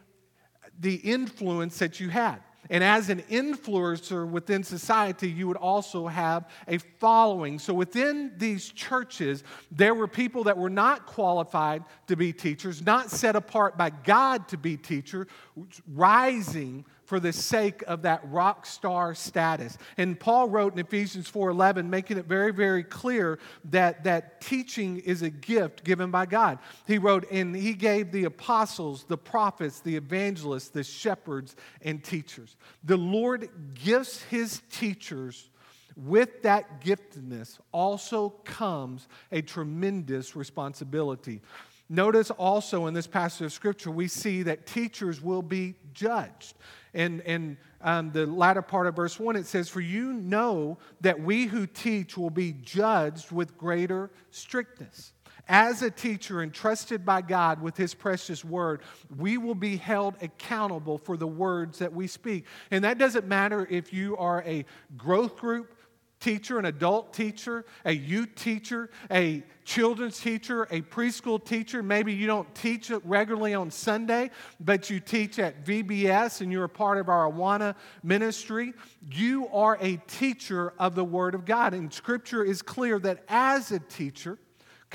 the 0.78 0.96
influence 0.96 1.78
that 1.78 2.00
you 2.00 2.08
had. 2.08 2.40
And 2.70 2.82
as 2.82 3.10
an 3.10 3.22
influencer 3.22 4.28
within 4.28 4.62
society, 4.62 5.30
you 5.30 5.48
would 5.48 5.56
also 5.56 6.06
have 6.06 6.48
a 6.68 6.78
following. 6.78 7.58
So 7.58 7.74
within 7.74 8.32
these 8.36 8.70
churches, 8.70 9.44
there 9.70 9.94
were 9.94 10.08
people 10.08 10.44
that 10.44 10.58
were 10.58 10.70
not 10.70 11.06
qualified 11.06 11.84
to 12.08 12.16
be 12.16 12.32
teachers, 12.32 12.84
not 12.84 13.10
set 13.10 13.36
apart 13.36 13.76
by 13.76 13.90
God 13.90 14.48
to 14.48 14.56
be 14.56 14.76
teachers, 14.76 15.26
rising 15.94 16.84
for 17.06 17.18
the 17.20 17.32
sake 17.32 17.82
of 17.86 18.02
that 18.02 18.20
rock 18.24 18.66
star 18.66 19.14
status. 19.14 19.78
And 19.96 20.18
Paul 20.18 20.48
wrote 20.48 20.74
in 20.74 20.78
Ephesians 20.78 21.30
4:11 21.30 21.88
making 21.88 22.18
it 22.18 22.26
very 22.26 22.52
very 22.52 22.84
clear 22.84 23.38
that 23.64 24.04
that 24.04 24.40
teaching 24.40 24.98
is 24.98 25.22
a 25.22 25.30
gift 25.30 25.84
given 25.84 26.10
by 26.10 26.26
God. 26.26 26.58
He 26.86 26.98
wrote 26.98 27.30
and 27.30 27.54
he 27.56 27.72
gave 27.72 28.12
the 28.12 28.24
apostles, 28.24 29.04
the 29.04 29.16
prophets, 29.16 29.80
the 29.80 29.96
evangelists, 29.96 30.68
the 30.68 30.84
shepherds 30.84 31.56
and 31.80 32.02
teachers. 32.04 32.56
The 32.84 32.96
Lord 32.96 33.48
gives 33.74 34.22
his 34.24 34.60
teachers 34.70 35.48
with 35.96 36.42
that 36.42 36.82
giftedness 36.82 37.58
also 37.72 38.28
comes 38.44 39.08
a 39.32 39.40
tremendous 39.40 40.36
responsibility. 40.36 41.40
Notice 41.88 42.30
also 42.32 42.86
in 42.86 42.94
this 42.94 43.06
passage 43.06 43.46
of 43.46 43.52
scripture, 43.52 43.90
we 43.90 44.08
see 44.08 44.42
that 44.42 44.66
teachers 44.66 45.22
will 45.22 45.42
be 45.42 45.74
judged. 45.94 46.54
And, 46.96 47.20
and 47.20 47.58
um, 47.82 48.10
the 48.10 48.26
latter 48.26 48.62
part 48.62 48.86
of 48.86 48.96
verse 48.96 49.20
1, 49.20 49.36
it 49.36 49.46
says, 49.46 49.68
For 49.68 49.82
you 49.82 50.14
know 50.14 50.78
that 51.02 51.20
we 51.20 51.44
who 51.44 51.66
teach 51.66 52.16
will 52.16 52.30
be 52.30 52.52
judged 52.52 53.30
with 53.30 53.58
greater 53.58 54.10
strictness. 54.30 55.12
As 55.46 55.82
a 55.82 55.90
teacher 55.90 56.42
entrusted 56.42 57.04
by 57.04 57.20
God 57.20 57.60
with 57.60 57.76
His 57.76 57.92
precious 57.92 58.44
word, 58.44 58.80
we 59.16 59.36
will 59.36 59.54
be 59.54 59.76
held 59.76 60.16
accountable 60.22 60.96
for 60.96 61.18
the 61.18 61.26
words 61.26 61.78
that 61.78 61.92
we 61.92 62.06
speak. 62.06 62.46
And 62.70 62.82
that 62.82 62.98
doesn't 62.98 63.26
matter 63.26 63.66
if 63.70 63.92
you 63.92 64.16
are 64.16 64.42
a 64.44 64.64
growth 64.96 65.36
group 65.36 65.75
teacher, 66.20 66.58
an 66.58 66.64
adult 66.64 67.12
teacher, 67.12 67.64
a 67.84 67.92
youth 67.92 68.34
teacher, 68.34 68.90
a 69.10 69.42
children's 69.64 70.18
teacher, 70.18 70.64
a 70.70 70.80
preschool 70.82 71.44
teacher. 71.44 71.82
Maybe 71.82 72.12
you 72.12 72.26
don't 72.26 72.52
teach 72.54 72.90
it 72.90 73.02
regularly 73.04 73.54
on 73.54 73.70
Sunday, 73.70 74.30
but 74.60 74.88
you 74.88 75.00
teach 75.00 75.38
at 75.38 75.64
VBS 75.64 76.40
and 76.40 76.50
you're 76.50 76.64
a 76.64 76.68
part 76.68 76.98
of 76.98 77.08
our 77.08 77.30
Awana 77.30 77.74
ministry. 78.02 78.72
You 79.10 79.48
are 79.48 79.76
a 79.80 79.96
teacher 80.06 80.72
of 80.78 80.94
the 80.94 81.04
Word 81.04 81.34
of 81.34 81.44
God. 81.44 81.74
And 81.74 81.92
Scripture 81.92 82.44
is 82.44 82.62
clear 82.62 82.98
that 83.00 83.24
as 83.28 83.72
a 83.72 83.80
teacher, 83.80 84.38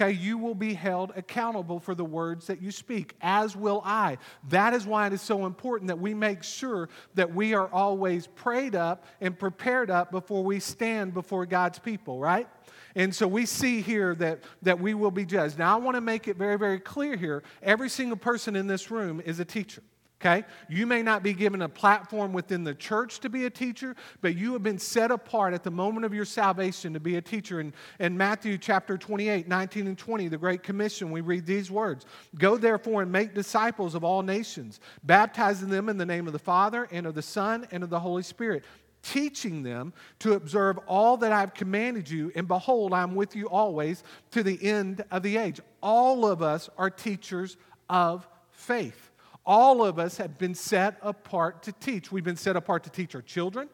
Okay, 0.02 0.14
you 0.14 0.40
will 0.40 0.56
be 0.56 0.74
held 0.74 1.14
accountable 1.16 1.80
for 1.80 1.94
the 1.94 2.04
words 2.04 2.48
that 2.48 2.60
you 2.60 2.72
speak, 2.72 3.14
as 3.22 3.56
will 3.56 3.84
I. 3.86 4.18
That 4.50 4.74
is 4.74 4.88
why 4.88 5.06
it 5.06 5.14
is 5.14 5.22
so 5.22 5.46
important 5.46 5.90
that 5.90 6.00
we 6.00 6.16
make 6.16 6.42
sure 6.42 6.90
that 7.14 7.32
we 7.32 7.54
are 7.54 7.68
always 7.68 8.26
prayed 8.26 8.74
up 8.74 9.06
and 9.20 9.38
prepared 9.38 9.92
up 9.92 10.10
before 10.10 10.44
we 10.44 10.60
stand 10.60 11.14
before 11.14 11.46
God's 11.46 11.78
people, 11.78 12.20
right? 12.20 12.48
And 12.96 13.14
so 13.14 13.28
we 13.28 13.46
see 13.46 13.82
here 13.82 14.16
that, 14.16 14.40
that 14.64 14.80
we 14.80 14.96
will 14.96 15.12
be 15.12 15.24
judged. 15.24 15.60
Now, 15.60 15.78
I 15.78 15.80
want 15.80 15.94
to 15.94 16.02
make 16.02 16.28
it 16.28 16.36
very, 16.36 16.58
very 16.58 16.80
clear 16.80 17.16
here 17.16 17.44
every 17.62 17.90
single 17.90 18.18
person 18.18 18.56
in 18.56 18.66
this 18.66 18.90
room 18.90 19.22
is 19.24 19.40
a 19.40 19.46
teacher 19.46 19.84
okay? 20.22 20.46
You 20.70 20.86
may 20.86 21.02
not 21.02 21.24
be 21.24 21.34
given 21.34 21.62
a 21.62 21.70
platform 21.70 22.32
within 22.32 22.64
the 22.64 22.76
church 22.76 23.20
to 23.22 23.30
be 23.30 23.46
a 23.46 23.50
teacher, 23.50 23.96
but 24.22 24.36
you 24.36 24.54
have 24.54 24.64
been 24.64 24.78
set 24.78 25.12
apart 25.12 25.54
at 25.54 25.64
the 25.64 25.72
moment 25.72 26.06
of 26.06 26.14
your 26.14 26.26
salvation 26.26 26.94
to 26.94 27.00
be 27.00 27.16
a 27.16 27.22
teacher. 27.22 27.60
In, 27.60 27.74
in 28.00 28.18
Matthew 28.18 28.58
chapter 28.58 28.98
28, 28.98 29.48
19 29.48 29.88
and 29.88 29.98
20, 29.98 30.28
the 30.28 30.38
Great 30.38 30.64
Commission, 30.64 31.12
we 31.12 31.22
read 31.22 31.46
these 31.46 31.72
words 31.72 32.06
Go 32.38 32.58
therefore 32.58 33.02
and 33.02 33.12
make 33.12 33.34
disciples 33.34 33.96
of 33.96 34.04
all 34.04 34.22
nations, 34.22 34.80
baptizing 35.04 35.70
them 35.70 35.90
in 35.90 35.98
the 35.98 36.06
name 36.06 36.28
of 36.28 36.34
the 36.34 36.40
Father 36.40 36.88
and 36.92 37.06
of 37.06 37.16
the 37.16 37.22
Son 37.22 37.68
and 37.72 37.84
of 37.84 37.90
the 37.90 38.00
Holy 38.00 38.24
Spirit 38.24 38.64
teaching 39.04 39.64
them 39.64 39.92
to 40.20 40.34
observe 40.34 40.78
all 40.86 41.18
that 41.18 41.32
I've 41.32 41.56
commanded 41.56 42.08
you, 42.08 42.32
and 42.36 42.48
behold, 42.48 42.94
I'm 42.94 43.16
with 43.16 43.36
you 43.36 43.50
always 43.50 44.04
to 44.30 44.44
the 44.44 44.64
end 44.64 45.04
of 45.10 45.24
the 45.24 45.38
age. 45.38 45.60
All 45.82 46.24
of 46.24 46.44
us 46.44 46.70
are 46.78 46.92
teachers 46.92 47.58
of 47.90 48.28
faith. 48.52 49.11
All 49.46 49.84
of 49.84 49.98
us 49.98 50.18
have 50.18 50.38
been 50.38 50.56
set 50.56 50.98
apart 51.02 51.64
to 51.64 51.72
teach. 51.72 52.12
We've 52.12 52.24
been 52.24 52.36
set 52.36 52.56
apart 52.56 52.84
to 52.84 52.90
teach 52.90 53.16
our 53.16 53.22
children, 53.22 53.70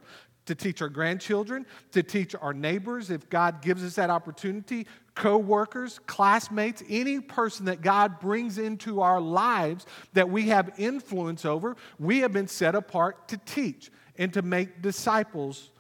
to 0.45 0.55
teach 0.55 0.81
our 0.81 0.89
grandchildren, 0.89 1.65
to 1.91 2.01
teach 2.01 2.33
our 2.35 2.53
neighbors 2.53 3.11
if 3.11 3.29
God 3.29 3.61
gives 3.61 3.83
us 3.83 3.95
that 3.95 4.09
opportunity, 4.09 4.87
co 5.13 5.37
workers, 5.37 5.99
classmates, 6.07 6.83
any 6.89 7.19
person 7.19 7.65
that 7.65 7.81
God 7.81 8.19
brings 8.19 8.57
into 8.57 9.01
our 9.01 9.19
lives 9.19 9.85
that 10.13 10.29
we 10.29 10.43
have 10.43 10.71
influence 10.77 11.43
over, 11.45 11.75
we 11.99 12.19
have 12.19 12.31
been 12.31 12.47
set 12.47 12.75
apart 12.75 13.27
to 13.27 13.37
teach 13.37 13.91
and 14.17 14.33
to 14.33 14.41
make 14.41 14.81
disciples 14.81 15.71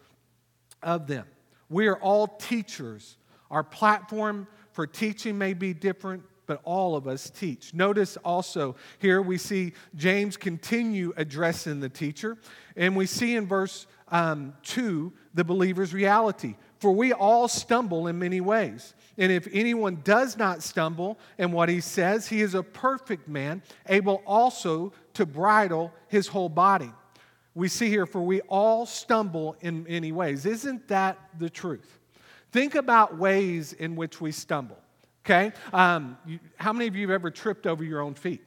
of 0.83 1.07
them. 1.07 1.25
We 1.69 1.87
are 1.87 1.97
all 1.97 2.27
teachers. 2.27 3.17
Our 3.49 3.63
platform 3.63 4.47
for 4.71 4.85
teaching 4.85 5.37
may 5.37 5.53
be 5.53 5.73
different, 5.73 6.23
but 6.47 6.61
all 6.63 6.95
of 6.95 7.07
us 7.07 7.29
teach. 7.29 7.73
Notice 7.73 8.17
also 8.17 8.75
here 8.99 9.21
we 9.21 9.37
see 9.37 9.73
James 9.95 10.37
continue 10.37 11.13
addressing 11.17 11.79
the 11.79 11.89
teacher, 11.89 12.37
and 12.75 12.95
we 12.95 13.05
see 13.05 13.35
in 13.35 13.45
verse 13.45 13.85
um, 14.09 14.53
2 14.63 15.13
the 15.33 15.43
believer's 15.43 15.93
reality. 15.93 16.55
For 16.79 16.91
we 16.91 17.11
all 17.11 17.47
stumble 17.47 18.07
in 18.07 18.19
many 18.19 18.39
ways. 18.39 18.93
And 19.17 19.31
if 19.31 19.47
anyone 19.51 20.01
does 20.03 20.37
not 20.37 20.61
stumble 20.61 21.17
in 21.39 21.51
what 21.51 21.69
he 21.69 21.81
says, 21.81 22.27
he 22.27 22.41
is 22.41 22.53
a 22.53 22.61
perfect 22.61 23.27
man, 23.27 23.63
able 23.87 24.21
also 24.27 24.93
to 25.15 25.25
bridle 25.25 25.91
his 26.07 26.27
whole 26.27 26.49
body. 26.49 26.91
We 27.55 27.67
see 27.67 27.89
here, 27.89 28.05
for 28.05 28.21
we 28.21 28.41
all 28.41 28.85
stumble 28.85 29.55
in 29.61 29.83
many 29.85 30.11
ways. 30.11 30.45
Isn't 30.45 30.87
that 30.89 31.17
the 31.39 31.49
truth? 31.49 31.97
Think 32.51 32.75
about 32.75 33.17
ways 33.17 33.73
in 33.73 33.95
which 33.95 34.21
we 34.21 34.31
stumble. 34.31 34.77
Okay? 35.27 35.51
Um, 35.73 36.17
you, 36.25 36.39
how 36.55 36.71
many 36.71 36.87
of 36.87 36.95
you 36.95 37.01
have 37.09 37.15
ever 37.15 37.29
tripped 37.29 37.67
over 37.67 37.83
your 37.83 37.99
own 37.99 38.13
feet? 38.13 38.41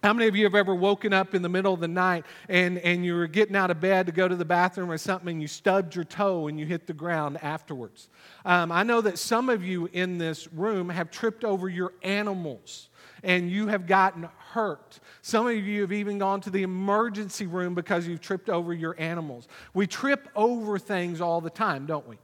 How 0.00 0.12
many 0.12 0.28
of 0.28 0.36
you 0.36 0.44
have 0.44 0.54
ever 0.54 0.76
woken 0.76 1.12
up 1.12 1.34
in 1.34 1.42
the 1.42 1.48
middle 1.48 1.74
of 1.74 1.80
the 1.80 1.88
night 1.88 2.24
and, 2.48 2.78
and 2.78 3.04
you 3.04 3.16
were 3.16 3.26
getting 3.26 3.56
out 3.56 3.68
of 3.68 3.80
bed 3.80 4.06
to 4.06 4.12
go 4.12 4.28
to 4.28 4.36
the 4.36 4.44
bathroom 4.44 4.92
or 4.92 4.96
something 4.96 5.28
and 5.28 5.42
you 5.42 5.48
stubbed 5.48 5.96
your 5.96 6.04
toe 6.04 6.46
and 6.46 6.58
you 6.58 6.66
hit 6.66 6.86
the 6.86 6.92
ground 6.92 7.36
afterwards? 7.42 8.08
Um, 8.44 8.70
I 8.70 8.84
know 8.84 9.00
that 9.00 9.18
some 9.18 9.48
of 9.48 9.64
you 9.64 9.90
in 9.92 10.18
this 10.18 10.50
room 10.52 10.88
have 10.88 11.10
tripped 11.10 11.44
over 11.44 11.68
your 11.68 11.94
animals 12.04 12.88
and 13.24 13.50
you 13.50 13.66
have 13.66 13.88
gotten 13.88 14.28
hurt. 14.52 15.00
Some 15.20 15.48
of 15.48 15.56
you 15.56 15.80
have 15.80 15.92
even 15.92 16.18
gone 16.18 16.40
to 16.42 16.50
the 16.50 16.62
emergency 16.62 17.48
room 17.48 17.74
because 17.74 18.06
you've 18.06 18.20
tripped 18.20 18.48
over 18.48 18.72
your 18.72 18.94
animals. 19.00 19.48
We 19.74 19.88
trip 19.88 20.28
over 20.36 20.78
things 20.78 21.20
all 21.20 21.40
the 21.40 21.50
time, 21.50 21.86
don't 21.86 22.06
we? 22.08 22.18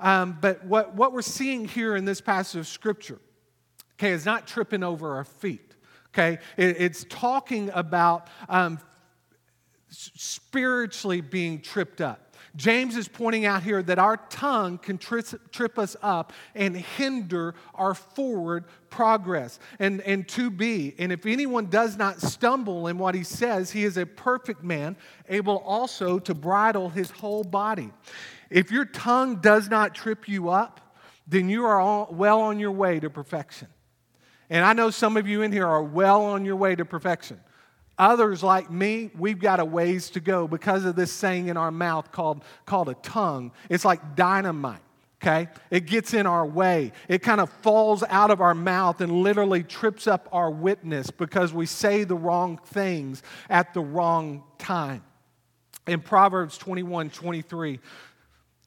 Um, 0.00 0.38
but 0.40 0.64
what, 0.64 0.94
what 0.94 1.12
we're 1.12 1.22
seeing 1.22 1.68
here 1.68 1.94
in 1.94 2.04
this 2.04 2.20
passage 2.20 2.58
of 2.58 2.66
Scripture, 2.66 3.20
okay, 3.94 4.10
is 4.10 4.24
not 4.24 4.46
tripping 4.46 4.82
over 4.82 5.14
our 5.16 5.24
feet. 5.24 5.74
Okay, 6.12 6.38
it, 6.56 6.80
it's 6.80 7.04
talking 7.08 7.70
about 7.72 8.26
um, 8.48 8.80
spiritually 9.90 11.20
being 11.20 11.60
tripped 11.60 12.00
up. 12.00 12.34
James 12.56 12.96
is 12.96 13.06
pointing 13.06 13.46
out 13.46 13.62
here 13.62 13.80
that 13.82 13.98
our 13.98 14.16
tongue 14.16 14.78
can 14.78 14.98
tri- 14.98 15.22
trip 15.52 15.78
us 15.78 15.96
up 16.02 16.32
and 16.54 16.76
hinder 16.76 17.54
our 17.74 17.94
forward 17.94 18.64
progress 18.88 19.60
and, 19.78 20.00
and 20.00 20.26
to 20.28 20.50
be. 20.50 20.96
And 20.98 21.12
if 21.12 21.26
anyone 21.26 21.66
does 21.66 21.96
not 21.96 22.20
stumble 22.20 22.88
in 22.88 22.98
what 22.98 23.14
he 23.14 23.22
says, 23.22 23.70
he 23.70 23.84
is 23.84 23.96
a 23.96 24.06
perfect 24.06 24.64
man, 24.64 24.96
able 25.28 25.58
also 25.58 26.18
to 26.18 26.34
bridle 26.34 26.88
his 26.88 27.10
whole 27.10 27.44
body. 27.44 27.92
If 28.50 28.70
your 28.70 28.84
tongue 28.84 29.36
does 29.36 29.68
not 29.68 29.94
trip 29.94 30.28
you 30.28 30.50
up, 30.50 30.80
then 31.26 31.48
you 31.48 31.64
are 31.64 31.80
all, 31.80 32.08
well 32.10 32.40
on 32.40 32.58
your 32.58 32.72
way 32.72 32.98
to 33.00 33.08
perfection. 33.08 33.68
And 34.50 34.64
I 34.64 34.72
know 34.72 34.90
some 34.90 35.16
of 35.16 35.28
you 35.28 35.42
in 35.42 35.52
here 35.52 35.66
are 35.66 35.82
well 35.82 36.24
on 36.24 36.44
your 36.44 36.56
way 36.56 36.74
to 36.74 36.84
perfection. 36.84 37.40
Others, 38.00 38.42
like 38.42 38.70
me, 38.70 39.10
we've 39.16 39.38
got 39.38 39.60
a 39.60 39.64
ways 39.64 40.10
to 40.10 40.20
go 40.20 40.48
because 40.48 40.84
of 40.84 40.96
this 40.96 41.12
saying 41.12 41.48
in 41.48 41.56
our 41.56 41.70
mouth 41.70 42.10
called, 42.10 42.42
called 42.66 42.88
a 42.88 42.94
tongue. 42.94 43.52
It's 43.68 43.84
like 43.84 44.16
dynamite, 44.16 44.80
okay? 45.22 45.48
It 45.70 45.86
gets 45.86 46.14
in 46.14 46.26
our 46.26 46.46
way. 46.46 46.92
It 47.08 47.22
kind 47.22 47.40
of 47.40 47.50
falls 47.62 48.02
out 48.08 48.30
of 48.30 48.40
our 48.40 48.54
mouth 48.54 49.00
and 49.02 49.22
literally 49.22 49.62
trips 49.62 50.06
up 50.06 50.28
our 50.32 50.50
witness 50.50 51.10
because 51.10 51.52
we 51.52 51.66
say 51.66 52.04
the 52.04 52.16
wrong 52.16 52.58
things 52.64 53.22
at 53.48 53.74
the 53.74 53.82
wrong 53.82 54.44
time. 54.58 55.04
In 55.86 56.00
Proverbs 56.00 56.56
21 56.56 57.10
23, 57.10 57.80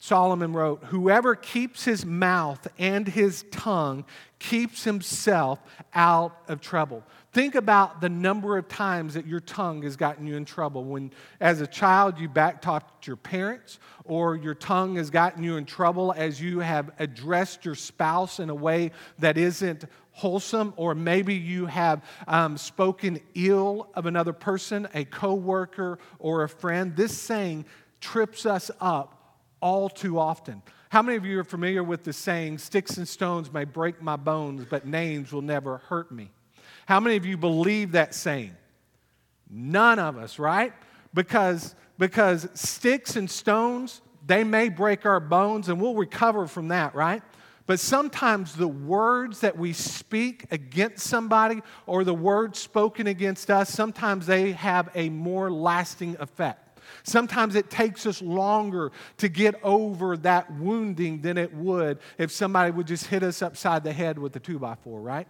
Solomon 0.04 0.52
wrote, 0.52 0.84
Whoever 0.88 1.34
keeps 1.34 1.86
his 1.86 2.04
mouth 2.04 2.68
and 2.78 3.08
his 3.08 3.42
tongue 3.50 4.04
keeps 4.38 4.84
himself 4.84 5.58
out 5.94 6.36
of 6.46 6.60
trouble. 6.60 7.02
Think 7.32 7.54
about 7.54 8.02
the 8.02 8.10
number 8.10 8.58
of 8.58 8.68
times 8.68 9.14
that 9.14 9.26
your 9.26 9.40
tongue 9.40 9.80
has 9.80 9.96
gotten 9.96 10.26
you 10.26 10.36
in 10.36 10.44
trouble. 10.44 10.84
When, 10.84 11.10
as 11.40 11.62
a 11.62 11.66
child, 11.66 12.18
you 12.18 12.28
backtalked 12.28 13.06
your 13.06 13.16
parents, 13.16 13.78
or 14.04 14.36
your 14.36 14.54
tongue 14.54 14.96
has 14.96 15.08
gotten 15.08 15.42
you 15.42 15.56
in 15.56 15.64
trouble 15.64 16.12
as 16.14 16.38
you 16.38 16.58
have 16.58 16.90
addressed 16.98 17.64
your 17.64 17.74
spouse 17.74 18.40
in 18.40 18.50
a 18.50 18.54
way 18.54 18.90
that 19.20 19.38
isn't 19.38 19.86
wholesome, 20.12 20.74
or 20.76 20.94
maybe 20.94 21.34
you 21.34 21.64
have 21.64 22.04
um, 22.28 22.58
spoken 22.58 23.18
ill 23.34 23.88
of 23.94 24.04
another 24.04 24.34
person, 24.34 24.86
a 24.92 25.06
coworker, 25.06 25.98
or 26.18 26.42
a 26.42 26.48
friend. 26.48 26.94
This 26.94 27.16
saying 27.16 27.64
trips 28.02 28.44
us 28.44 28.70
up 28.82 29.13
all 29.64 29.88
too 29.88 30.18
often. 30.18 30.60
How 30.90 31.00
many 31.00 31.16
of 31.16 31.24
you 31.24 31.40
are 31.40 31.44
familiar 31.44 31.82
with 31.82 32.04
the 32.04 32.12
saying, 32.12 32.58
sticks 32.58 32.98
and 32.98 33.08
stones 33.08 33.50
may 33.50 33.64
break 33.64 34.02
my 34.02 34.16
bones, 34.16 34.66
but 34.68 34.86
names 34.86 35.32
will 35.32 35.42
never 35.42 35.78
hurt 35.78 36.12
me? 36.12 36.30
How 36.84 37.00
many 37.00 37.16
of 37.16 37.24
you 37.24 37.38
believe 37.38 37.92
that 37.92 38.14
saying? 38.14 38.54
None 39.48 39.98
of 39.98 40.18
us, 40.18 40.38
right? 40.38 40.74
Because, 41.14 41.74
because 41.98 42.46
sticks 42.52 43.16
and 43.16 43.28
stones, 43.30 44.02
they 44.26 44.44
may 44.44 44.68
break 44.68 45.06
our 45.06 45.18
bones 45.18 45.70
and 45.70 45.80
we'll 45.80 45.94
recover 45.94 46.46
from 46.46 46.68
that, 46.68 46.94
right? 46.94 47.22
But 47.64 47.80
sometimes 47.80 48.54
the 48.54 48.68
words 48.68 49.40
that 49.40 49.56
we 49.56 49.72
speak 49.72 50.44
against 50.50 51.06
somebody 51.06 51.62
or 51.86 52.04
the 52.04 52.12
words 52.12 52.58
spoken 52.58 53.06
against 53.06 53.50
us, 53.50 53.70
sometimes 53.70 54.26
they 54.26 54.52
have 54.52 54.90
a 54.94 55.08
more 55.08 55.50
lasting 55.50 56.18
effect. 56.20 56.63
Sometimes 57.02 57.54
it 57.54 57.70
takes 57.70 58.06
us 58.06 58.22
longer 58.22 58.92
to 59.18 59.28
get 59.28 59.54
over 59.62 60.16
that 60.18 60.52
wounding 60.54 61.20
than 61.20 61.36
it 61.36 61.52
would 61.54 61.98
if 62.18 62.30
somebody 62.30 62.70
would 62.70 62.86
just 62.86 63.06
hit 63.06 63.22
us 63.22 63.42
upside 63.42 63.84
the 63.84 63.92
head 63.92 64.18
with 64.18 64.36
a 64.36 64.40
two 64.40 64.58
by 64.58 64.74
four, 64.76 65.00
right? 65.00 65.26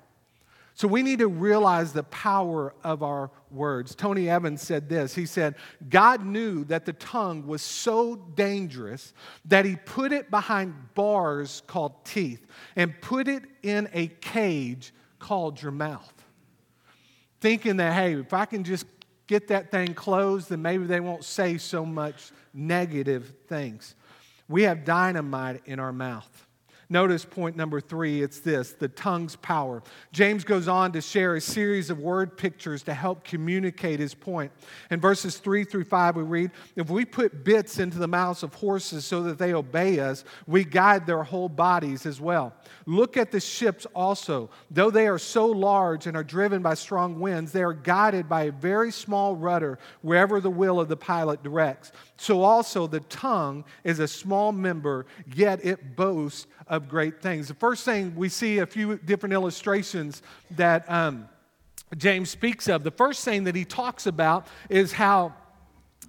So 0.77 0.89
we 0.89 1.05
need 1.05 1.21
to 1.21 1.29
realize 1.29 1.93
the 1.93 2.03
power 2.03 2.75
of 2.83 3.05
our 3.05 3.31
words. 3.53 3.95
Tony 3.95 4.29
Evans 4.29 4.61
said 4.61 4.89
this. 4.89 5.15
He 5.15 5.25
said, 5.25 5.55
God 5.89 6.27
knew 6.27 6.65
that 6.65 6.85
the 6.85 6.93
tongue 6.95 7.47
was 7.47 7.63
so 7.63 8.17
dangerous 8.17 9.15
that 9.45 9.65
he 9.65 9.77
put 9.77 10.13
it 10.13 10.33
behind 10.33 10.75
bars 10.95 11.63
called 11.69 12.05
teeth 12.05 12.45
and 12.75 13.01
put 13.01 13.29
it 13.29 13.45
in 13.63 13.89
a 13.93 14.09
cage 14.09 14.93
called 15.21 15.63
your 15.63 15.71
mouth. 15.71 16.13
Thinking 17.41 17.77
that, 17.77 17.93
hey, 17.93 18.15
if 18.15 18.33
I 18.33 18.45
can 18.45 18.65
just 18.65 18.87
get 19.27 19.49
that 19.49 19.71
thing 19.71 19.95
closed, 19.95 20.49
then 20.49 20.63
maybe 20.63 20.85
they 20.85 21.01
won't 21.01 21.25
say 21.25 21.59
so 21.59 21.85
much 21.85 22.31
negative 22.53 23.33
things. 23.49 23.95
We 24.49 24.63
have 24.63 24.85
dynamite 24.85 25.63
in 25.67 25.79
our 25.79 25.93
mouth. 25.93 26.44
Notice 26.95 27.25
point 27.25 27.57
number 27.57 27.81
three 27.81 28.23
it's 28.23 28.39
this 28.39 28.71
the 28.71 28.87
tongue's 28.87 29.35
power. 29.35 29.83
James 30.13 30.45
goes 30.45 30.69
on 30.69 30.93
to 30.93 31.01
share 31.01 31.35
a 31.35 31.41
series 31.41 31.91
of 31.91 31.99
word 31.99 32.39
pictures 32.39 32.85
to 32.85 32.95
help 32.95 33.25
communicate 33.25 33.99
his 33.99 34.15
point. 34.15 34.53
In 34.93 35.01
verses 35.01 35.39
three 35.39 35.65
through 35.65 35.87
five, 35.87 36.15
we 36.15 36.23
read 36.23 36.53
If 36.77 36.91
we 36.91 37.05
put 37.05 37.43
bits 37.43 37.81
into 37.81 37.99
the 37.99 38.07
mouths 38.07 38.45
of 38.45 38.55
horses 38.55 39.05
so 39.05 39.25
that 39.25 39.39
they 39.39 39.55
obey 39.55 39.99
us, 39.99 40.25
we 40.47 40.63
guide 40.63 41.05
their 41.05 41.25
whole 41.25 41.49
bodies 41.49 42.07
as 42.07 42.21
well. 42.21 42.55
Look 42.87 43.17
at 43.17 43.33
the 43.33 43.41
ships 43.41 43.89
also. 43.93 44.49
Though 44.71 44.93
they 44.93 45.09
are 45.09 45.19
so 45.19 45.47
large 45.47 46.07
and 46.07 46.17
are 46.17 46.23
driven 46.23 46.63
by 46.63 46.75
strong 46.75 47.19
winds, 47.19 47.51
they 47.51 47.65
are 47.65 47.73
guided 47.73 48.29
by 48.29 48.45
a 48.45 48.53
very 48.53 48.93
small 48.93 49.35
rudder 49.35 49.81
wherever 50.03 50.41
the 50.41 50.49
will 50.49 50.79
of 50.79 50.87
the 50.87 50.97
pilot 50.97 51.43
directs. 51.43 51.91
So 52.19 52.43
also 52.43 52.87
the 52.87 53.01
tongue 53.01 53.65
is 53.83 53.99
a 53.99 54.07
small 54.07 54.53
member, 54.53 55.07
yet 55.35 55.65
it 55.65 55.97
boasts 55.97 56.47
of 56.67 56.89
great 56.89 57.21
things. 57.21 57.49
The 57.49 57.55
first 57.55 57.85
thing 57.85 58.15
we 58.15 58.29
see 58.29 58.59
a 58.59 58.67
few 58.67 58.97
different 58.99 59.33
illustrations 59.33 60.23
that 60.53 60.91
um, 60.91 61.29
James 61.97 62.31
speaks 62.31 62.69
of. 62.69 62.85
The 62.85 62.91
first 62.91 63.25
thing 63.25 63.45
that 63.45 63.55
he 63.55 63.65
talks 63.65 64.07
about 64.07 64.47
is 64.69 64.93
how 64.93 65.35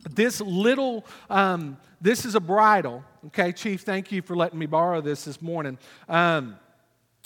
this 0.09 0.41
little, 0.41 1.05
um, 1.29 1.77
this 2.01 2.25
is 2.25 2.35
a 2.35 2.39
bridle. 2.39 3.03
Okay, 3.27 3.51
Chief, 3.51 3.81
thank 3.81 4.11
you 4.11 4.21
for 4.21 4.35
letting 4.35 4.59
me 4.59 4.65
borrow 4.65 5.01
this 5.01 5.25
this 5.25 5.41
morning. 5.41 5.77
Um, 6.07 6.57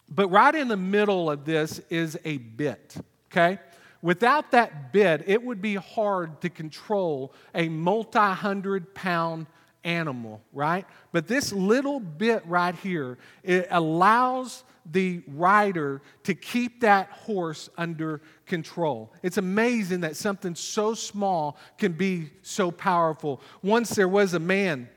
but 0.09 0.29
right 0.29 0.55
in 0.55 0.67
the 0.67 0.77
middle 0.77 1.29
of 1.29 1.45
this 1.45 1.79
is 1.89 2.17
a 2.25 2.37
bit. 2.37 2.95
Okay? 3.31 3.59
Without 4.01 4.51
that 4.51 4.93
bit, 4.93 5.23
it 5.27 5.43
would 5.43 5.61
be 5.61 5.75
hard 5.75 6.41
to 6.41 6.49
control 6.49 7.33
a 7.53 7.67
multi 7.67 8.17
hundred 8.17 8.95
pound 8.95 9.47
animal, 9.83 10.41
right? 10.53 10.85
But 11.11 11.27
this 11.27 11.51
little 11.53 11.99
bit 11.99 12.45
right 12.45 12.75
here, 12.75 13.17
it 13.43 13.67
allows 13.71 14.63
the 14.91 15.21
rider 15.27 16.01
to 16.23 16.33
keep 16.33 16.81
that 16.81 17.09
horse 17.09 17.69
under 17.77 18.21
control. 18.45 19.13
It's 19.21 19.37
amazing 19.37 20.01
that 20.01 20.15
something 20.15 20.55
so 20.55 20.93
small 20.93 21.57
can 21.77 21.93
be 21.93 22.31
so 22.41 22.71
powerful. 22.71 23.41
Once 23.61 23.91
there 23.91 24.07
was 24.07 24.33
a 24.33 24.39
man 24.39 24.89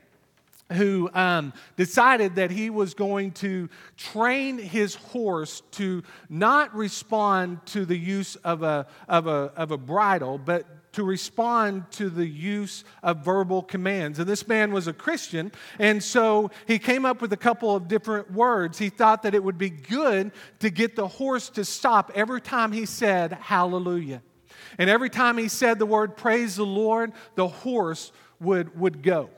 who 0.71 1.09
um, 1.13 1.53
decided 1.75 2.35
that 2.35 2.49
he 2.49 2.69
was 2.69 2.93
going 2.93 3.31
to 3.31 3.69
train 3.95 4.57
his 4.57 4.95
horse 4.95 5.61
to 5.71 6.01
not 6.29 6.73
respond 6.75 7.63
to 7.67 7.85
the 7.85 7.97
use 7.97 8.35
of 8.37 8.63
a, 8.63 8.87
of 9.07 9.27
a, 9.27 9.51
of 9.55 9.71
a 9.71 9.77
bridle, 9.77 10.37
but 10.37 10.65
to 10.93 11.03
respond 11.03 11.89
to 11.91 12.09
the 12.09 12.25
use 12.25 12.83
of 13.01 13.25
verbal 13.25 13.61
commands. 13.61 14.19
And 14.19 14.27
this 14.27 14.47
man 14.47 14.71
was 14.71 14.87
a 14.87 14.93
Christian, 14.93 15.51
and 15.77 16.01
so 16.01 16.51
he 16.67 16.79
came 16.79 17.05
up 17.05 17.21
with 17.21 17.33
a 17.33 17.37
couple 17.37 17.75
of 17.75 17.87
different 17.87 18.31
words. 18.31 18.77
He 18.77 18.89
thought 18.89 19.23
that 19.23 19.35
it 19.35 19.43
would 19.43 19.57
be 19.57 19.69
good 19.69 20.31
to 20.59 20.69
get 20.69 20.95
the 20.95 21.07
horse 21.07 21.49
to 21.51 21.65
stop 21.65 22.11
every 22.15 22.41
time 22.41 22.71
he 22.71 22.85
said, 22.85 23.33
Hallelujah. 23.33 24.21
And 24.77 24.89
every 24.89 25.09
time 25.09 25.37
he 25.37 25.47
said 25.47 25.79
the 25.79 25.85
word, 25.85 26.17
Praise 26.17 26.55
the 26.55 26.65
Lord, 26.65 27.11
the 27.35 27.47
horse 27.47 28.11
would, 28.39 28.79
would 28.79 29.03
go. 29.03 29.29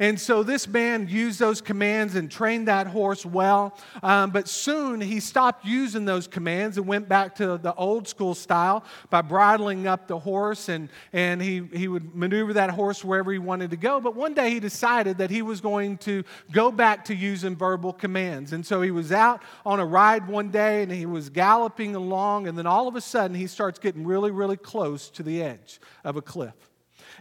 And 0.00 0.20
so 0.20 0.44
this 0.44 0.68
man 0.68 1.08
used 1.08 1.40
those 1.40 1.60
commands 1.60 2.14
and 2.14 2.30
trained 2.30 2.68
that 2.68 2.86
horse 2.86 3.26
well. 3.26 3.76
Um, 4.02 4.30
but 4.30 4.48
soon 4.48 5.00
he 5.00 5.18
stopped 5.18 5.64
using 5.64 6.04
those 6.04 6.28
commands 6.28 6.78
and 6.78 6.86
went 6.86 7.08
back 7.08 7.34
to 7.36 7.58
the 7.58 7.74
old 7.74 8.06
school 8.06 8.34
style 8.34 8.84
by 9.10 9.22
bridling 9.22 9.88
up 9.88 10.06
the 10.06 10.18
horse 10.18 10.68
and, 10.68 10.88
and 11.12 11.42
he, 11.42 11.62
he 11.72 11.88
would 11.88 12.14
maneuver 12.14 12.52
that 12.52 12.70
horse 12.70 13.04
wherever 13.04 13.32
he 13.32 13.38
wanted 13.38 13.70
to 13.70 13.76
go. 13.76 14.00
But 14.00 14.14
one 14.14 14.34
day 14.34 14.50
he 14.50 14.60
decided 14.60 15.18
that 15.18 15.30
he 15.30 15.42
was 15.42 15.60
going 15.60 15.98
to 15.98 16.22
go 16.52 16.70
back 16.70 17.04
to 17.06 17.14
using 17.14 17.56
verbal 17.56 17.92
commands. 17.92 18.52
And 18.52 18.64
so 18.64 18.80
he 18.82 18.92
was 18.92 19.10
out 19.10 19.42
on 19.66 19.80
a 19.80 19.84
ride 19.84 20.28
one 20.28 20.50
day 20.50 20.82
and 20.82 20.92
he 20.92 21.06
was 21.06 21.28
galloping 21.28 21.96
along. 21.96 22.46
And 22.46 22.56
then 22.56 22.66
all 22.66 22.86
of 22.86 22.94
a 22.94 23.00
sudden 23.00 23.36
he 23.36 23.48
starts 23.48 23.80
getting 23.80 24.06
really, 24.06 24.30
really 24.30 24.56
close 24.56 25.10
to 25.10 25.24
the 25.24 25.42
edge 25.42 25.80
of 26.04 26.16
a 26.16 26.22
cliff. 26.22 26.54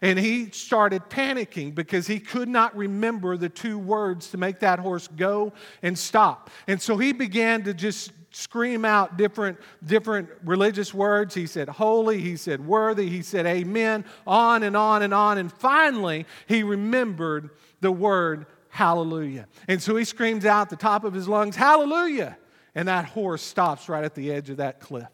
And 0.02 0.20
he 0.20 0.52
started 0.52 1.04
panicking 1.10 1.74
because 1.74 2.08
he 2.08 2.20
could 2.20 2.48
not 2.48 2.76
remember 2.76 3.38
the 3.38 3.50
two 3.50 3.78
words 3.78 4.30
to 4.32 4.38
make 4.38 4.60
that 4.60 4.80
horse 4.80 5.08
go 5.08 5.54
and 5.82 5.98
stop. 5.98 6.50
And 6.68 6.82
so 6.82 6.98
he 6.98 7.14
began 7.14 7.64
to 7.64 7.74
just 7.74 8.12
scream 8.32 8.86
out 8.86 9.18
different, 9.18 9.58
different 9.84 10.30
religious 10.44 10.94
words. 10.94 11.34
He 11.34 11.48
said 11.48 11.70
holy, 11.70 12.20
he 12.20 12.36
said 12.36 12.66
worthy, 12.66 13.10
he 13.10 13.22
said 13.22 13.46
amen, 13.46 14.06
on 14.28 14.64
and 14.64 14.78
on 14.78 15.02
and 15.02 15.14
on. 15.14 15.38
And 15.38 15.52
finally, 15.52 16.26
he 16.48 16.64
remembered 16.64 17.50
the 17.82 17.92
word 17.92 18.46
hallelujah. 18.70 19.48
And 19.68 19.82
so 19.82 19.96
he 19.96 20.04
screams 20.04 20.46
out 20.46 20.70
the 20.70 20.76
top 20.76 21.04
of 21.04 21.14
his 21.14 21.28
lungs, 21.28 21.56
hallelujah. 21.56 22.38
And 22.76 22.88
that 22.88 23.06
horse 23.06 23.42
stops 23.42 23.90
right 23.90 24.04
at 24.04 24.14
the 24.14 24.32
edge 24.32 24.52
of 24.52 24.58
that 24.58 24.80
cliff. 24.80 25.10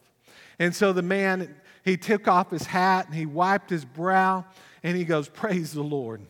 And 0.60 0.76
so 0.76 0.92
the 0.92 1.02
man, 1.02 1.56
he 1.86 1.96
took 1.96 2.28
off 2.28 2.52
his 2.52 2.64
hat 2.64 3.06
and 3.06 3.16
he 3.16 3.26
wiped 3.26 3.70
his 3.70 3.86
brow 3.86 4.46
and 4.84 4.98
he 4.98 5.06
goes, 5.06 5.28
Praise 5.30 5.72
the 5.74 5.84
Lord. 5.84 6.22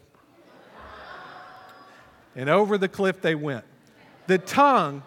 and 2.36 2.50
over 2.50 2.78
the 2.78 2.88
cliff 2.88 3.22
they 3.22 3.36
went. 3.36 3.66
The 4.28 4.38
tongue 4.38 5.04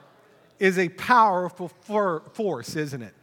is 0.58 0.78
a 0.78 0.88
powerful 0.90 1.68
for- 1.68 2.22
force, 2.32 2.76
isn't 2.76 3.02
it? 3.02 3.14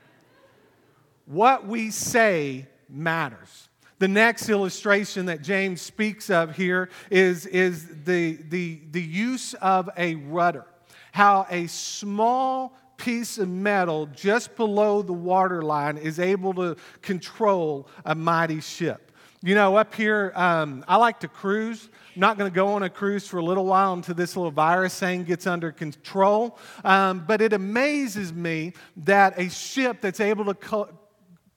What 1.26 1.68
we 1.68 1.92
say 1.92 2.68
matters. 2.90 3.70
The 4.00 4.08
next 4.08 4.50
illustration 4.50 5.28
that 5.28 5.42
James 5.42 5.82
speaks 5.82 6.30
of 6.30 6.56
here 6.56 6.90
is, 7.10 7.46
is 7.46 7.88
the, 8.04 8.38
the, 8.50 8.82
the 8.92 9.02
use 9.02 9.54
of 9.56 9.90
a 9.98 10.16
rudder. 10.16 10.66
How 11.14 11.46
a 11.50 11.68
small 11.68 12.76
piece 12.98 13.38
of 13.38 13.48
metal 13.48 14.08
just 14.08 14.56
below 14.56 15.02
the 15.02 15.14
waterline 15.14 15.98
is 15.98 16.20
able 16.20 16.54
to 16.56 16.76
control 17.02 17.88
a 18.04 18.16
mighty 18.16 18.60
ship. 18.60 19.12
You 19.46 19.56
know, 19.56 19.76
up 19.76 19.94
here, 19.94 20.32
um, 20.36 20.86
I 20.88 20.96
like 20.96 21.20
to 21.20 21.28
cruise. 21.28 21.90
I'm 22.16 22.22
not 22.22 22.38
going 22.38 22.50
to 22.50 22.56
go 22.56 22.70
on 22.70 22.84
a 22.84 22.90
cruise 22.90 23.28
for 23.28 23.40
a 23.40 23.44
little 23.44 23.66
while 23.66 23.92
until 23.92 24.16
this 24.16 24.38
little 24.38 24.52
virus 24.52 24.98
thing 24.98 25.26
gets 25.26 25.46
under 25.46 25.70
control. 25.70 26.58
Um, 26.86 27.26
but 27.28 27.42
it 27.42 27.52
amazes 27.52 28.32
me 28.32 28.72
that 28.96 29.38
a 29.38 29.50
ship 29.50 30.00
that's 30.00 30.22
able 30.22 30.46
to 30.46 30.54
co- 30.54 30.98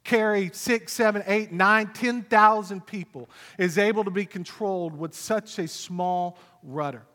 carry 0.02 0.50
six, 0.52 0.94
seven, 0.94 1.22
eight, 1.28 1.52
nine, 1.52 1.92
ten 1.92 2.24
thousand 2.24 2.84
people 2.84 3.30
is 3.56 3.78
able 3.78 4.02
to 4.02 4.10
be 4.10 4.26
controlled 4.26 4.98
with 4.98 5.14
such 5.14 5.56
a 5.60 5.68
small 5.68 6.40
rudder. 6.64 7.06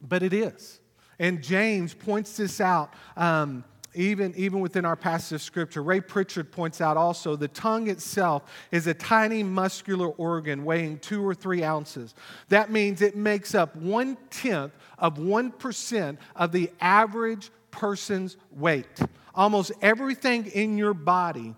But 0.00 0.22
it 0.22 0.32
is. 0.32 0.80
And 1.18 1.42
James 1.42 1.92
points 1.92 2.38
this 2.38 2.62
out 2.62 2.94
um, 3.14 3.62
even, 3.94 4.34
even 4.36 4.60
within 4.60 4.84
our 4.84 4.96
passage 4.96 5.36
of 5.36 5.42
scripture. 5.42 5.82
Ray 5.82 6.00
Pritchard 6.00 6.50
points 6.50 6.80
out 6.80 6.96
also 6.96 7.36
the 7.36 7.48
tongue 7.48 7.88
itself 7.88 8.42
is 8.70 8.86
a 8.86 8.94
tiny 8.94 9.42
muscular 9.42 10.08
organ 10.08 10.64
weighing 10.64 10.98
two 10.98 11.26
or 11.26 11.34
three 11.34 11.62
ounces. 11.62 12.14
That 12.48 12.70
means 12.70 13.02
it 13.02 13.16
makes 13.16 13.54
up 13.54 13.76
one 13.76 14.16
tenth 14.30 14.72
of 14.98 15.18
1% 15.18 16.18
of 16.36 16.52
the 16.52 16.70
average 16.80 17.50
person's 17.70 18.36
weight. 18.50 19.00
Almost 19.34 19.72
everything 19.82 20.46
in 20.46 20.78
your 20.78 20.94
body 20.94 21.54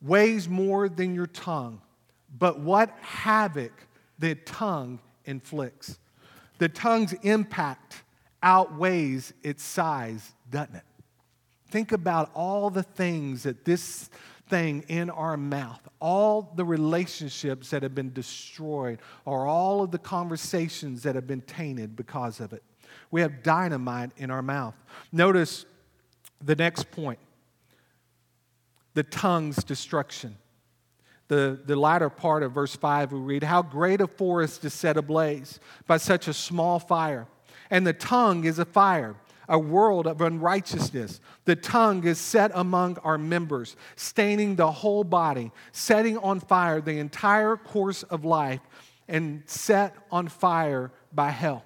weighs 0.00 0.48
more 0.48 0.88
than 0.88 1.14
your 1.14 1.26
tongue. 1.26 1.80
But 2.38 2.60
what 2.60 2.90
havoc 3.00 3.72
the 4.18 4.36
tongue 4.36 5.00
inflicts. 5.24 5.98
The 6.58 6.68
tongue's 6.68 7.12
impact 7.22 8.04
outweighs 8.42 9.32
its 9.42 9.62
size, 9.62 10.32
doesn't 10.50 10.76
it? 10.76 10.84
Think 11.72 11.92
about 11.92 12.30
all 12.34 12.68
the 12.68 12.82
things 12.82 13.44
that 13.44 13.64
this 13.64 14.10
thing 14.46 14.84
in 14.88 15.08
our 15.08 15.38
mouth, 15.38 15.80
all 16.00 16.52
the 16.54 16.66
relationships 16.66 17.70
that 17.70 17.82
have 17.82 17.94
been 17.94 18.12
destroyed, 18.12 18.98
or 19.24 19.46
all 19.46 19.82
of 19.82 19.90
the 19.90 19.98
conversations 19.98 21.02
that 21.04 21.14
have 21.14 21.26
been 21.26 21.40
tainted 21.40 21.96
because 21.96 22.40
of 22.40 22.52
it. 22.52 22.62
We 23.10 23.22
have 23.22 23.42
dynamite 23.42 24.10
in 24.18 24.30
our 24.30 24.42
mouth. 24.42 24.74
Notice 25.12 25.64
the 26.44 26.54
next 26.54 26.90
point 26.90 27.18
the 28.92 29.04
tongue's 29.04 29.64
destruction. 29.64 30.36
The, 31.28 31.58
the 31.64 31.76
latter 31.76 32.10
part 32.10 32.42
of 32.42 32.52
verse 32.52 32.76
5, 32.76 33.12
we 33.12 33.18
read, 33.18 33.44
How 33.44 33.62
great 33.62 34.02
a 34.02 34.06
forest 34.06 34.62
is 34.66 34.74
set 34.74 34.98
ablaze 34.98 35.58
by 35.86 35.96
such 35.96 36.28
a 36.28 36.34
small 36.34 36.78
fire, 36.78 37.28
and 37.70 37.86
the 37.86 37.94
tongue 37.94 38.44
is 38.44 38.58
a 38.58 38.66
fire 38.66 39.16
a 39.52 39.58
world 39.58 40.06
of 40.06 40.22
unrighteousness. 40.22 41.20
The 41.44 41.54
tongue 41.54 42.04
is 42.04 42.18
set 42.18 42.50
among 42.54 42.96
our 43.04 43.18
members, 43.18 43.76
staining 43.96 44.56
the 44.56 44.72
whole 44.72 45.04
body, 45.04 45.52
setting 45.72 46.16
on 46.16 46.40
fire 46.40 46.80
the 46.80 46.98
entire 46.98 47.58
course 47.58 48.02
of 48.04 48.24
life, 48.24 48.62
and 49.06 49.42
set 49.44 49.94
on 50.10 50.28
fire 50.28 50.90
by 51.12 51.28
hell. 51.28 51.64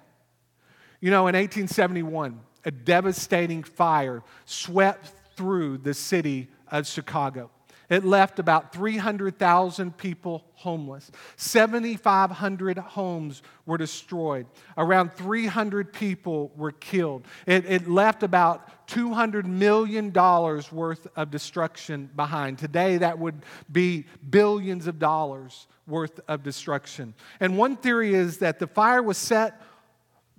You 0.99 1.11
know, 1.11 1.27
in 1.27 1.35
1871, 1.35 2.41
a 2.65 2.71
devastating 2.71 3.63
fire 3.63 4.21
swept 4.43 5.09
through 5.37 5.77
the 5.77 5.93
city 5.93 6.49
of 6.69 6.87
Chicago. 6.87 7.49
It 7.89 8.03
left 8.03 8.37
about 8.37 8.73
300,000 8.73 9.97
people 9.97 10.43
homeless. 10.55 11.09
7,500 11.37 12.77
homes 12.77 13.41
were 13.65 13.77
destroyed. 13.77 14.45
Around 14.77 15.13
300 15.13 15.93
people 15.93 16.51
were 16.57 16.73
killed. 16.73 17.25
It, 17.45 17.65
it, 17.65 17.87
left 17.87 18.23
about 18.23 18.87
$200 18.87 19.45
million 19.45 20.11
worth 20.11 21.07
of 21.15 21.31
destruction 21.31 22.09
behind. 22.13 22.57
Today, 22.57 22.97
that 22.97 23.19
would 23.19 23.43
be 23.71 24.05
billions 24.29 24.87
of 24.87 24.99
dollars 24.99 25.67
worth 25.87 26.19
of 26.27 26.43
destruction. 26.43 27.13
And 27.39 27.57
one 27.57 27.77
theory 27.77 28.13
is 28.13 28.39
that 28.39 28.59
the 28.59 28.67
fire 28.67 29.01
was 29.01 29.17
set 29.17 29.61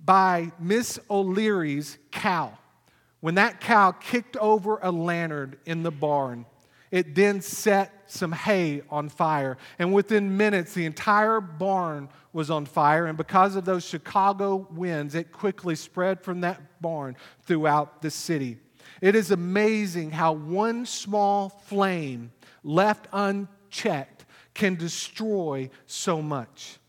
by 0.05 0.51
Miss 0.59 0.99
O'Leary's 1.09 1.97
cow. 2.11 2.57
When 3.21 3.35
that 3.35 3.59
cow 3.59 3.91
kicked 3.91 4.37
over 4.37 4.79
a 4.81 4.91
lantern 4.91 5.57
in 5.65 5.83
the 5.83 5.91
barn, 5.91 6.45
it 6.91 7.13
then 7.15 7.41
set 7.41 8.03
some 8.07 8.31
hay 8.31 8.81
on 8.89 9.09
fire. 9.09 9.57
And 9.77 9.93
within 9.93 10.35
minutes, 10.37 10.73
the 10.73 10.85
entire 10.85 11.39
barn 11.39 12.09
was 12.33 12.49
on 12.49 12.65
fire. 12.65 13.05
And 13.05 13.17
because 13.17 13.55
of 13.55 13.65
those 13.65 13.85
Chicago 13.85 14.67
winds, 14.71 15.15
it 15.15 15.31
quickly 15.31 15.75
spread 15.75 16.23
from 16.23 16.41
that 16.41 16.81
barn 16.81 17.15
throughout 17.43 18.01
the 18.01 18.09
city. 18.09 18.57
It 19.01 19.15
is 19.15 19.31
amazing 19.31 20.11
how 20.11 20.33
one 20.33 20.85
small 20.85 21.49
flame 21.49 22.31
left 22.63 23.07
unchecked 23.13 24.25
can 24.53 24.75
destroy 24.75 25.69
so 25.85 26.21
much. 26.21 26.79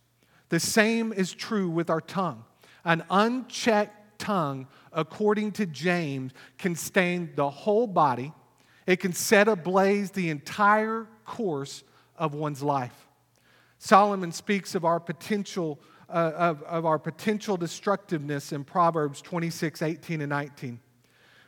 The 0.49 0.61
same 0.61 1.13
is 1.13 1.33
true 1.33 1.71
with 1.71 1.91
our 1.91 2.01
tongue. 2.01 2.45
An 2.85 3.05
unchecked 3.11 4.19
tongue, 4.19 4.67
according 4.93 5.53
to 5.53 5.67
James, 5.67 6.33
can 6.59 6.75
stain 6.75 7.31
the 7.37 7.49
whole 7.49 7.87
body 7.87 8.33
it 8.90 8.98
can 8.98 9.12
set 9.12 9.46
ablaze 9.46 10.11
the 10.11 10.31
entire 10.31 11.07
course 11.24 11.85
of 12.16 12.35
one's 12.35 12.61
life. 12.61 13.07
Solomon 13.79 14.33
speaks 14.33 14.74
of 14.74 14.85
our 14.85 14.98
potential, 14.98 15.79
uh, 16.09 16.33
of, 16.35 16.62
of 16.64 16.85
our 16.85 16.98
potential 16.98 17.57
destructiveness 17.57 18.50
in 18.50 18.64
Proverbs 18.64 19.22
26, 19.22 19.83
18, 19.83 20.22
and 20.22 20.31
19. 20.31 20.81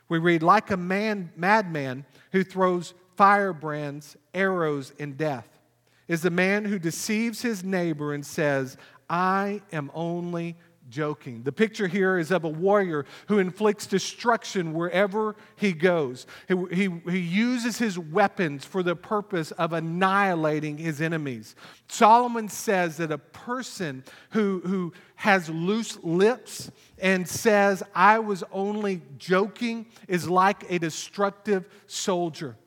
We 0.07 0.19
read, 0.19 0.41
like 0.41 0.71
a 0.71 0.77
man, 0.77 1.33
madman 1.35 2.05
who 2.31 2.45
throws 2.45 2.93
firebrands, 3.17 4.15
arrows, 4.33 4.93
and 4.97 5.17
death, 5.17 5.59
is 6.07 6.21
the 6.21 6.31
man 6.31 6.63
who 6.63 6.79
deceives 6.79 7.41
his 7.41 7.61
neighbor 7.61 8.13
and 8.13 8.25
says, 8.25 8.77
I 9.09 9.61
am 9.73 9.91
only 9.93 10.55
joking. 10.89 11.43
The 11.43 11.51
picture 11.51 11.87
here 11.87 12.17
is 12.17 12.31
of 12.31 12.43
a 12.43 12.49
warrior 12.49 13.05
who 13.27 13.39
inflicts 13.39 13.85
destruction 13.85 14.73
wherever 14.73 15.35
he 15.55 15.73
goes. 15.73 16.27
He, 16.47 16.55
he, 16.71 16.89
he, 17.09 17.19
uses 17.19 17.77
his 17.77 17.97
weapons 17.97 18.65
for 18.65 18.83
the 18.83 18.95
purpose 18.95 19.51
of 19.51 19.73
annihilating 19.73 20.77
his 20.77 21.01
enemies. 21.01 21.55
Solomon 21.87 22.49
says 22.49 22.97
that 22.97 23.11
a 23.11 23.17
person 23.17 24.03
who, 24.31 24.61
who 24.65 24.93
has 25.15 25.49
loose 25.49 25.97
lips 26.03 26.69
and 26.99 27.27
says, 27.27 27.81
I 27.95 28.19
was 28.19 28.43
only 28.51 29.01
joking, 29.17 29.87
is 30.07 30.29
like 30.29 30.69
a 30.69 30.79
destructive 30.79 31.67
soldier. 31.87 32.57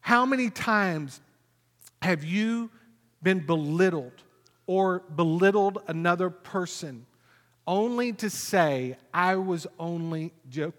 How 0.00 0.26
many 0.26 0.50
times 0.50 1.20
have 2.02 2.24
you 2.24 2.70
been 3.22 3.46
belittled 3.46 4.22
or 4.66 5.00
belittled 5.00 5.78
another 5.86 6.28
person? 6.28 7.06
Only 7.66 8.12
to 8.14 8.30
say, 8.30 8.96
I 9.12 9.36
was 9.36 9.66
only 9.78 10.32
jo- 10.48 10.72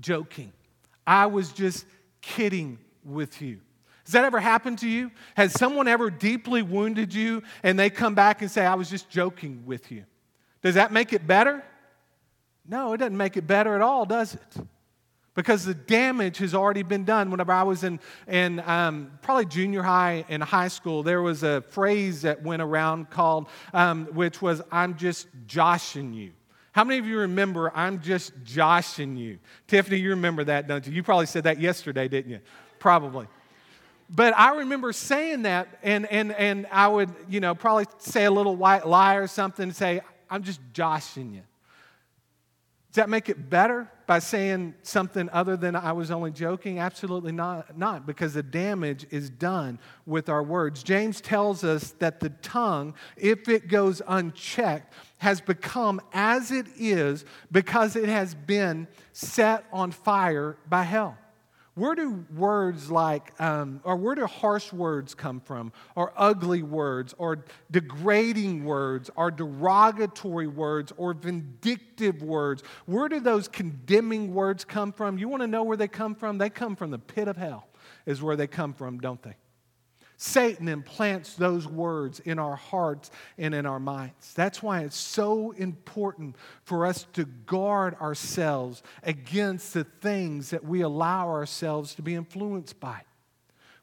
joking. 0.00 0.52
I 1.06 1.26
was 1.26 1.52
just 1.52 1.86
kidding 2.20 2.78
with 3.04 3.40
you. 3.40 3.60
Has 4.04 4.12
that 4.12 4.24
ever 4.24 4.38
happened 4.38 4.78
to 4.80 4.88
you? 4.88 5.10
Has 5.36 5.52
someone 5.52 5.88
ever 5.88 6.10
deeply 6.10 6.62
wounded 6.62 7.12
you 7.12 7.42
and 7.62 7.78
they 7.78 7.90
come 7.90 8.14
back 8.14 8.40
and 8.40 8.50
say, 8.50 8.64
I 8.64 8.74
was 8.74 8.88
just 8.88 9.08
joking 9.10 9.64
with 9.66 9.90
you? 9.90 10.04
Does 10.62 10.76
that 10.76 10.92
make 10.92 11.12
it 11.12 11.26
better? 11.26 11.64
No, 12.68 12.92
it 12.92 12.98
doesn't 12.98 13.16
make 13.16 13.36
it 13.36 13.46
better 13.46 13.74
at 13.74 13.80
all, 13.80 14.04
does 14.04 14.34
it? 14.34 14.66
Because 15.36 15.64
the 15.64 15.74
damage 15.74 16.38
has 16.38 16.54
already 16.54 16.82
been 16.82 17.04
done. 17.04 17.30
Whenever 17.30 17.52
I 17.52 17.62
was 17.62 17.84
in, 17.84 18.00
in 18.26 18.58
um, 18.60 19.12
probably 19.22 19.44
junior 19.44 19.82
high 19.82 20.24
and 20.28 20.42
high 20.42 20.68
school, 20.68 21.04
there 21.04 21.22
was 21.22 21.44
a 21.44 21.60
phrase 21.60 22.22
that 22.22 22.42
went 22.42 22.62
around 22.62 23.10
called, 23.10 23.46
um, 23.72 24.06
which 24.06 24.42
was, 24.42 24.62
I'm 24.72 24.96
just 24.96 25.28
joshing 25.46 26.12
you. 26.12 26.32
How 26.72 26.84
many 26.84 26.98
of 26.98 27.06
you 27.06 27.18
remember, 27.18 27.70
I'm 27.74 28.00
just 28.00 28.32
joshing 28.44 29.16
you? 29.16 29.38
Tiffany, 29.66 29.98
you 29.98 30.10
remember 30.10 30.42
that, 30.44 30.66
don't 30.66 30.86
you? 30.86 30.92
You 30.92 31.02
probably 31.02 31.26
said 31.26 31.44
that 31.44 31.60
yesterday, 31.60 32.08
didn't 32.08 32.30
you? 32.30 32.40
Probably. 32.78 33.28
But 34.08 34.36
I 34.36 34.56
remember 34.56 34.92
saying 34.92 35.42
that, 35.42 35.68
and, 35.82 36.06
and, 36.06 36.32
and 36.32 36.66
I 36.70 36.88
would, 36.88 37.10
you 37.28 37.40
know, 37.40 37.54
probably 37.54 37.86
say 37.98 38.24
a 38.24 38.30
little 38.30 38.56
white 38.56 38.86
lie 38.86 39.16
or 39.16 39.26
something, 39.26 39.64
and 39.64 39.76
say, 39.76 40.00
I'm 40.30 40.42
just 40.42 40.60
joshing 40.72 41.32
you. 41.32 41.42
Does 42.90 42.96
that 42.96 43.10
make 43.10 43.28
it 43.28 43.50
better 43.50 43.90
by 44.06 44.18
saying 44.18 44.74
something 44.82 45.28
other 45.32 45.56
than 45.56 45.74
I 45.74 45.92
was 45.92 46.10
only 46.10 46.30
joking? 46.30 46.78
Absolutely 46.78 47.32
not, 47.32 47.76
not, 47.76 48.06
because 48.06 48.34
the 48.34 48.42
damage 48.42 49.06
is 49.10 49.30
done 49.30 49.78
with 50.06 50.28
our 50.28 50.42
words. 50.42 50.82
James 50.82 51.20
tells 51.20 51.64
us 51.64 51.90
that 51.98 52.20
the 52.20 52.30
tongue, 52.30 52.94
if 53.16 53.48
it 53.48 53.68
goes 53.68 54.02
unchecked, 54.06 54.92
has 55.18 55.40
become 55.40 56.00
as 56.12 56.52
it 56.52 56.66
is 56.76 57.24
because 57.50 57.96
it 57.96 58.08
has 58.08 58.34
been 58.34 58.86
set 59.12 59.64
on 59.72 59.90
fire 59.90 60.56
by 60.68 60.82
hell. 60.82 61.16
Where 61.76 61.94
do 61.94 62.24
words 62.34 62.90
like, 62.90 63.38
um, 63.38 63.82
or 63.84 63.96
where 63.96 64.14
do 64.14 64.24
harsh 64.24 64.72
words 64.72 65.14
come 65.14 65.40
from, 65.40 65.72
or 65.94 66.10
ugly 66.16 66.62
words, 66.62 67.14
or 67.18 67.44
degrading 67.70 68.64
words, 68.64 69.10
or 69.14 69.30
derogatory 69.30 70.46
words, 70.46 70.90
or 70.96 71.12
vindictive 71.12 72.22
words? 72.22 72.62
Where 72.86 73.10
do 73.10 73.20
those 73.20 73.46
condemning 73.46 74.32
words 74.32 74.64
come 74.64 74.90
from? 74.90 75.18
You 75.18 75.28
want 75.28 75.42
to 75.42 75.46
know 75.46 75.64
where 75.64 75.76
they 75.76 75.86
come 75.86 76.14
from? 76.14 76.38
They 76.38 76.48
come 76.48 76.76
from 76.76 76.90
the 76.90 76.98
pit 76.98 77.28
of 77.28 77.36
hell, 77.36 77.68
is 78.06 78.22
where 78.22 78.36
they 78.36 78.46
come 78.46 78.72
from, 78.72 78.98
don't 78.98 79.22
they? 79.22 79.36
Satan 80.16 80.68
implants 80.68 81.34
those 81.34 81.66
words 81.66 82.20
in 82.20 82.38
our 82.38 82.56
hearts 82.56 83.10
and 83.36 83.54
in 83.54 83.66
our 83.66 83.78
minds. 83.78 84.32
That's 84.34 84.62
why 84.62 84.80
it's 84.80 84.96
so 84.96 85.50
important 85.52 86.36
for 86.62 86.86
us 86.86 87.06
to 87.14 87.24
guard 87.24 87.96
ourselves 88.00 88.82
against 89.02 89.74
the 89.74 89.84
things 89.84 90.50
that 90.50 90.64
we 90.64 90.80
allow 90.80 91.28
ourselves 91.28 91.94
to 91.96 92.02
be 92.02 92.14
influenced 92.14 92.80
by. 92.80 93.02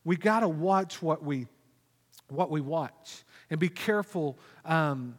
We 0.04 0.18
got 0.18 0.40
to 0.40 0.50
watch 0.50 1.02
what 1.02 1.24
we, 1.24 1.48
what 2.30 2.50
we 2.50 2.62
watch 2.62 3.24
and 3.50 3.60
be 3.60 3.70
careful 3.70 4.38
um, 4.66 5.18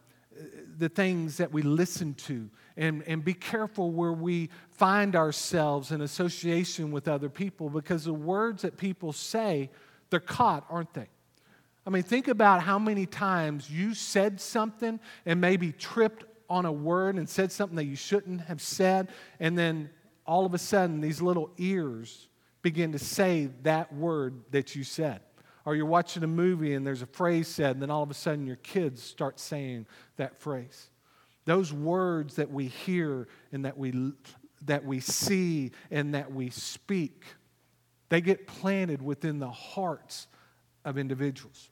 the 0.77 0.89
things 0.89 1.37
that 1.37 1.53
we 1.53 1.61
listen 1.61 2.13
to 2.13 2.49
and, 2.75 3.03
and 3.07 3.23
be 3.23 3.33
careful 3.33 3.91
where 3.91 4.11
we 4.11 4.49
find 4.69 5.15
ourselves 5.15 5.91
in 5.91 6.01
association 6.01 6.91
with 6.91 7.07
other 7.07 7.29
people 7.29 7.69
because 7.69 8.03
the 8.03 8.13
words 8.13 8.63
that 8.63 8.75
people 8.75 9.13
say 9.13 9.69
they're 10.09 10.19
caught, 10.19 10.65
aren't 10.69 10.93
they? 10.93 11.07
I 11.85 11.89
mean, 11.91 12.03
think 12.03 12.27
about 12.27 12.63
how 12.63 12.79
many 12.79 13.05
times 13.05 13.69
you 13.69 13.93
said 13.93 14.41
something 14.41 14.99
and 15.25 15.39
maybe 15.39 15.71
tripped 15.71 16.25
on 16.49 16.65
a 16.65 16.71
word 16.71 17.15
and 17.15 17.29
said 17.29 17.51
something 17.51 17.75
that 17.75 17.85
you 17.85 17.95
shouldn't 17.95 18.41
have 18.41 18.61
said, 18.61 19.09
and 19.39 19.57
then 19.57 19.89
all 20.25 20.45
of 20.45 20.53
a 20.53 20.57
sudden 20.57 21.01
these 21.01 21.21
little 21.21 21.51
ears 21.57 22.27
begin 22.61 22.91
to 22.91 22.99
say 22.99 23.49
that 23.61 23.93
word 23.93 24.41
that 24.51 24.75
you 24.75 24.83
said. 24.83 25.21
Or 25.65 25.75
you're 25.75 25.85
watching 25.85 26.23
a 26.23 26.27
movie 26.27 26.73
and 26.73 26.85
there's 26.85 27.01
a 27.01 27.07
phrase 27.07 27.47
said, 27.47 27.75
and 27.75 27.81
then 27.81 27.91
all 27.91 28.03
of 28.03 28.11
a 28.11 28.15
sudden 28.15 28.45
your 28.45 28.55
kids 28.57 29.01
start 29.01 29.39
saying 29.39 29.85
that 30.17 30.39
phrase. 30.39 30.89
Those 31.45 31.71
words 31.71 32.35
that 32.35 32.49
we 32.49 32.67
hear 32.67 33.27
and 33.51 33.65
that 33.65 33.77
we, 33.77 34.13
that 34.65 34.83
we 34.83 34.99
see 34.99 35.71
and 35.91 36.15
that 36.15 36.31
we 36.31 36.49
speak 36.49 37.23
they 38.09 38.21
get 38.21 38.47
planted 38.47 39.01
within 39.01 39.39
the 39.39 39.49
hearts 39.49 40.27
of 40.83 40.97
individuals. 40.97 41.69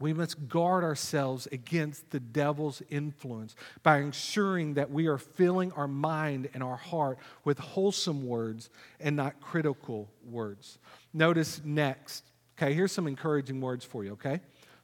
We 0.00 0.12
must 0.12 0.48
guard 0.48 0.82
ourselves 0.82 1.46
against 1.52 2.10
the 2.10 2.18
devil's 2.18 2.82
influence 2.90 3.54
by 3.82 3.98
ensuring 3.98 4.74
that 4.74 4.90
we 4.90 5.06
are 5.06 5.18
filling 5.18 5.70
our 5.72 5.86
mind 5.86 6.48
and 6.52 6.62
our 6.62 6.76
heart 6.76 7.18
with 7.44 7.58
wholesome 7.58 8.26
words 8.26 8.70
and 8.98 9.14
not 9.14 9.40
critical 9.40 10.10
words. 10.28 10.78
Notice 11.12 11.60
next, 11.64 12.24
okay, 12.58 12.74
here's 12.74 12.90
some 12.90 13.06
encouraging 13.06 13.60
words 13.60 13.84
for 13.84 14.04
you, 14.04 14.12
okay? 14.12 14.40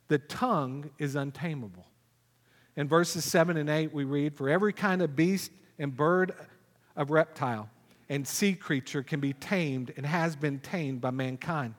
The 0.09 0.19
tongue 0.19 0.91
is 0.99 1.17
untamable. 1.17 1.87
In 2.77 2.87
verses 2.87 3.25
7 3.25 3.57
and 3.57 3.69
8, 3.69 3.93
we 3.93 4.05
read, 4.05 4.37
For 4.37 4.49
every 4.49 4.73
kind 4.73 5.03
of 5.03 5.17
beast 5.17 5.51
and 5.79 5.97
bird 5.97 6.33
of 6.95 7.11
reptile, 7.11 7.69
and 8.11 8.27
sea 8.27 8.55
creature 8.55 9.05
can 9.05 9.21
be 9.21 9.33
tamed 9.33 9.95
and 9.97 10.05
has 10.05 10.35
been 10.37 10.59
tamed 10.59 11.01
by 11.01 11.11
mankind. 11.11 11.75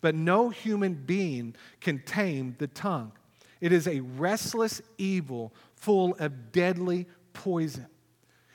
But 0.00 0.14
no 0.14 0.48
human 0.48 0.94
being 0.94 1.54
can 1.80 2.02
tame 2.04 2.56
the 2.58 2.66
tongue. 2.66 3.12
It 3.60 3.70
is 3.70 3.86
a 3.86 4.00
restless 4.00 4.82
evil 4.98 5.54
full 5.76 6.16
of 6.18 6.52
deadly 6.52 7.06
poison. 7.34 7.86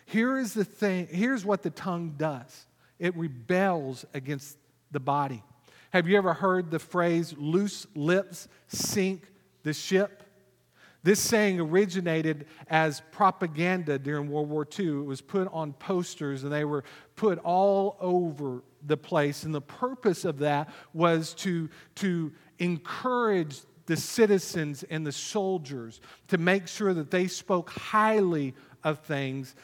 Here 0.05 0.37
is 0.37 0.55
the 0.55 0.65
thing, 0.65 1.07
here's 1.09 1.45
what 1.45 1.61
the 1.61 1.69
tongue 1.69 2.15
does. 2.17 2.65
It 2.97 3.15
rebels 3.15 4.05
against 4.13 4.57
the 4.91 4.99
body. 4.99 5.43
Have 5.91 6.07
you 6.07 6.17
ever 6.17 6.33
heard 6.33 6.71
the 6.71 6.79
phrase, 6.79 7.35
loose 7.37 7.85
lips 7.95 8.47
sink 8.67 9.31
the 9.63 9.73
ship? 9.73 10.23
This 11.01 11.19
saying 11.21 11.59
originated 11.59 12.45
as 12.67 13.01
propaganda 13.11 13.97
during 13.97 14.29
World 14.29 14.49
War 14.49 14.67
II. 14.77 14.99
It 14.99 15.05
was 15.05 15.21
put 15.21 15.47
on 15.51 15.73
posters 15.73 16.43
and 16.43 16.51
they 16.51 16.65
were 16.65 16.83
put 17.15 17.39
all 17.39 17.97
over 18.01 18.63
the 18.85 18.97
place. 18.97 19.43
And 19.43 19.55
the 19.55 19.61
purpose 19.61 20.25
of 20.25 20.39
that 20.39 20.69
was 20.93 21.33
to, 21.35 21.69
to 21.95 22.33
encourage 22.59 23.59
the 23.85 23.97
citizens 23.97 24.83
and 24.83 25.07
the 25.07 25.11
soldiers 25.11 26.01
to 26.27 26.37
make 26.37 26.67
sure 26.67 26.93
that 26.93 27.11
they 27.11 27.27
spoke 27.27 27.69
highly 27.69 28.53
of 28.83 28.99
things, 28.99 29.55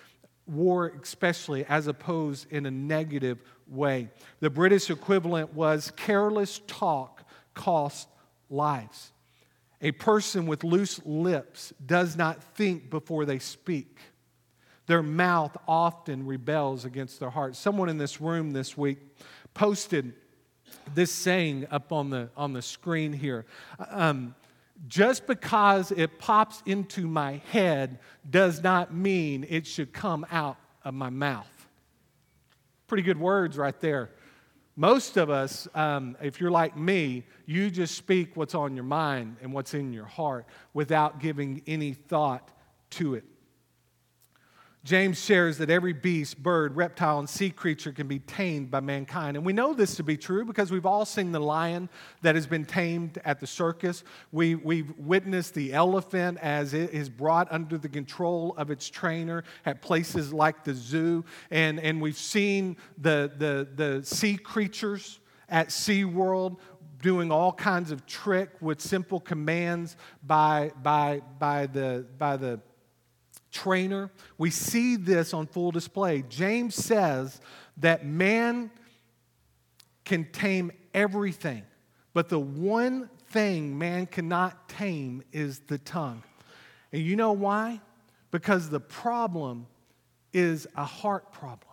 war 0.47 0.93
especially, 1.01 1.65
as 1.65 1.87
opposed 1.87 2.51
in 2.51 2.65
a 2.65 2.71
negative 2.71 3.39
way. 3.67 4.09
The 4.39 4.49
British 4.49 4.89
equivalent 4.89 5.53
was 5.53 5.91
careless 5.95 6.61
talk 6.65 7.23
costs 7.53 8.07
lives. 8.49 9.11
A 9.85 9.91
person 9.91 10.47
with 10.47 10.63
loose 10.63 10.99
lips 11.05 11.71
does 11.85 12.17
not 12.17 12.43
think 12.55 12.89
before 12.89 13.23
they 13.23 13.37
speak. 13.37 13.99
Their 14.87 15.03
mouth 15.03 15.55
often 15.67 16.25
rebels 16.25 16.85
against 16.85 17.19
their 17.19 17.29
heart. 17.29 17.55
Someone 17.55 17.87
in 17.87 17.99
this 17.99 18.19
room 18.19 18.49
this 18.49 18.75
week 18.75 18.97
posted 19.53 20.13
this 20.95 21.11
saying 21.11 21.67
up 21.69 21.91
on 21.91 22.09
the, 22.09 22.31
on 22.35 22.51
the 22.51 22.63
screen 22.63 23.13
here. 23.13 23.45
Um, 23.91 24.33
just 24.87 25.27
because 25.27 25.91
it 25.91 26.17
pops 26.17 26.63
into 26.65 27.07
my 27.07 27.43
head 27.51 27.99
does 28.27 28.63
not 28.63 28.91
mean 28.91 29.45
it 29.47 29.67
should 29.67 29.93
come 29.93 30.25
out 30.31 30.57
of 30.83 30.95
my 30.95 31.11
mouth. 31.11 31.67
Pretty 32.87 33.03
good 33.03 33.19
words 33.19 33.55
right 33.55 33.79
there. 33.81 34.09
Most 34.75 35.15
of 35.15 35.29
us, 35.29 35.67
um, 35.73 36.17
if 36.21 36.41
you're 36.41 36.51
like 36.51 36.75
me, 36.75 37.23
you 37.45 37.69
just 37.69 37.95
speak 37.95 38.35
what's 38.35 38.55
on 38.55 38.75
your 38.75 38.83
mind 38.83 39.37
and 39.41 39.53
what's 39.53 39.73
in 39.73 39.93
your 39.93 40.05
heart 40.05 40.45
without 40.73 41.19
giving 41.19 41.61
any 41.65 41.93
thought 41.93 42.51
to 42.91 43.15
it. 43.15 43.23
James 44.85 45.19
shares 45.19 45.57
that 45.57 45.71
every 45.71 45.93
beast, 45.93 46.41
bird, 46.43 46.75
reptile, 46.75 47.17
and 47.17 47.27
sea 47.27 47.49
creature 47.49 47.91
can 47.91 48.07
be 48.07 48.19
tamed 48.19 48.69
by 48.69 48.79
mankind. 48.79 49.35
And 49.35 49.43
we 49.43 49.51
know 49.51 49.73
this 49.73 49.95
to 49.95 50.03
be 50.03 50.15
true 50.15 50.45
because 50.45 50.71
we've 50.71 50.85
all 50.85 51.05
seen 51.05 51.31
the 51.31 51.39
lion 51.39 51.89
that 52.21 52.35
has 52.35 52.45
been 52.45 52.65
tamed 52.65 53.19
at 53.25 53.39
the 53.39 53.47
circus. 53.47 54.03
We, 54.31 54.53
we've 54.53 54.95
witnessed 54.99 55.55
the 55.55 55.73
elephant 55.73 56.37
as 56.39 56.75
it 56.75 56.91
is 56.91 57.09
brought 57.09 57.51
under 57.51 57.79
the 57.79 57.89
control 57.89 58.53
of 58.59 58.69
its 58.69 58.87
trainer 58.87 59.43
at 59.65 59.81
places 59.81 60.31
like 60.31 60.63
the 60.63 60.75
zoo. 60.75 61.25
And, 61.49 61.79
and 61.79 61.99
we've 61.99 62.15
seen 62.15 62.77
the, 62.99 63.31
the, 63.35 63.67
the 63.73 64.05
sea 64.05 64.37
creatures 64.37 65.19
at 65.49 65.69
SeaWorld 65.69 66.57
doing 67.01 67.31
all 67.31 67.53
kinds 67.53 67.89
of 67.89 68.05
trick 68.05 68.51
with 68.61 68.79
simple 68.79 69.19
commands 69.19 69.97
by, 70.21 70.71
by, 70.83 71.23
by, 71.39 71.65
the, 71.65 72.05
by 72.19 72.37
the 72.37 72.59
trainer. 73.55 74.11
We 74.37 74.51
see 74.51 74.97
this 74.97 75.33
on 75.33 75.47
full 75.47 75.71
display. 75.71 76.23
James 76.27 76.75
says 76.75 77.39
that 77.77 78.05
man 78.05 78.69
can 80.03 80.25
tame 80.31 80.71
everything, 80.93 81.63
but 82.13 82.27
the 82.29 82.37
one 82.37 83.09
thing 83.29 83.77
man 83.77 84.07
cannot 84.07 84.67
tame 84.67 85.23
is 85.31 85.59
the 85.59 85.77
tongue. 85.79 86.21
And 86.91 87.01
you 87.01 87.15
know 87.15 87.31
why? 87.31 87.79
Because 88.29 88.69
the 88.69 88.81
problem 88.81 89.67
is 90.33 90.67
a 90.75 90.83
heart 90.83 91.31
problem. 91.31 91.71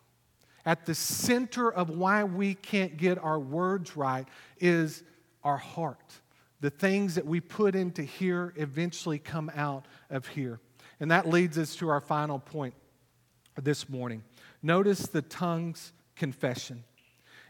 At 0.65 0.87
the 0.87 0.95
center 0.95 1.71
of 1.71 1.91
why 1.91 2.23
we 2.23 2.55
can't 2.55 2.97
get 2.97 3.19
our 3.19 3.41
words 3.41 3.97
right 3.97 4.27
is 4.61 5.03
our 5.43 5.57
heart. 5.57 6.21
The 6.61 6.71
things 6.71 7.17
that 7.17 7.27
we 7.27 7.41
put 7.41 7.75
into 7.75 8.05
here 8.05 8.55
eventually 8.57 9.19
come 9.19 9.51
out 9.57 9.87
of 10.11 10.29
here. 10.29 10.61
And 11.03 11.11
that 11.11 11.29
leads 11.29 11.59
us 11.59 11.75
to 11.77 11.89
our 11.89 12.01
final 12.01 12.39
point 12.39 12.75
this 13.61 13.89
morning. 13.89 14.23
Notice 14.63 15.01
the 15.09 15.21
tongue's 15.21 15.93
confession. 16.15 16.85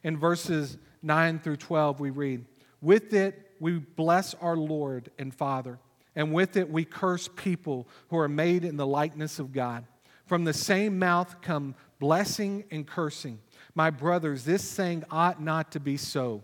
In 0.03 0.17
verses 0.17 0.79
9 1.03 1.39
through 1.39 1.59
12, 1.59 2.01
we 2.01 2.09
read, 2.09 2.47
With 2.81 3.13
it 3.13 3.51
we 3.61 3.73
bless 3.73 4.33
our 4.33 4.57
Lord 4.57 5.11
and 5.19 5.35
Father, 5.35 5.79
and 6.17 6.33
with 6.33 6.57
it 6.57 6.71
we 6.71 6.87
curse 6.87 7.29
people 7.37 7.87
who 8.09 8.17
are 8.17 8.27
made 8.27 8.65
in 8.65 8.79
the 8.79 8.87
likeness 8.87 9.39
of 9.39 9.53
God. 9.53 9.85
From 10.25 10.45
the 10.45 10.55
same 10.55 10.99
mouth 10.99 11.43
come 11.43 11.75
blessing 11.99 12.65
and 12.71 12.87
cursing. 12.87 13.39
My 13.75 13.91
brothers, 13.91 14.47
this 14.47 14.73
thing 14.75 15.05
ought 15.11 15.43
not 15.43 15.73
to 15.73 15.81
be 15.81 15.99
so. 15.99 16.43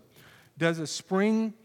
Does 0.59 0.77
a 0.77 0.85
spring 0.85 1.55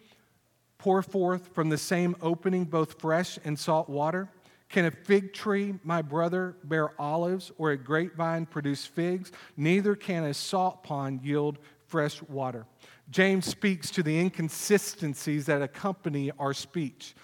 pour 0.78 1.02
forth 1.02 1.50
from 1.52 1.68
the 1.68 1.76
same 1.76 2.16
opening 2.22 2.64
both 2.64 2.98
fresh 2.98 3.38
and 3.44 3.58
salt 3.58 3.90
water? 3.90 4.30
Can 4.74 4.86
a 4.86 4.90
fig 4.90 5.32
tree, 5.32 5.74
my 5.84 6.02
brother, 6.02 6.56
bear 6.64 7.00
olives, 7.00 7.52
or 7.58 7.70
a 7.70 7.76
grapevine 7.76 8.44
produce 8.44 8.84
figs? 8.84 9.30
Neither 9.56 9.94
can 9.94 10.24
a 10.24 10.34
salt 10.34 10.82
pond 10.82 11.22
yield 11.22 11.60
fresh 11.86 12.20
water. 12.22 12.66
James 13.08 13.46
speaks 13.46 13.88
to 13.92 14.02
the 14.02 14.18
inconsistencies 14.18 15.46
that 15.46 15.62
accompany 15.62 16.32
our 16.40 16.52
speech. 16.52 17.14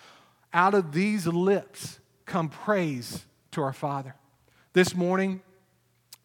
Out 0.52 0.74
of 0.74 0.92
these 0.92 1.26
lips 1.26 1.98
come 2.24 2.50
praise 2.50 3.26
to 3.50 3.62
our 3.62 3.72
Father. 3.72 4.14
This 4.72 4.94
morning, 4.94 5.42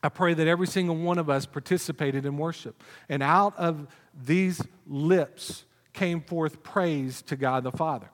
I 0.03 0.09
pray 0.09 0.35
that 0.35 0.45
every 0.45 0.67
single 0.67 0.95
one 0.95 1.17
of 1.17 1.27
us 1.27 1.47
participated 1.47 2.27
in 2.27 2.37
worship. 2.37 2.83
And 3.09 3.23
out 3.23 3.57
of 3.57 3.87
these 4.13 4.61
lips 4.85 5.65
came 5.91 6.21
forth 6.21 6.61
praise 6.61 7.23
to 7.23 7.35
God 7.35 7.63
the 7.63 7.71
Father. 7.71 8.11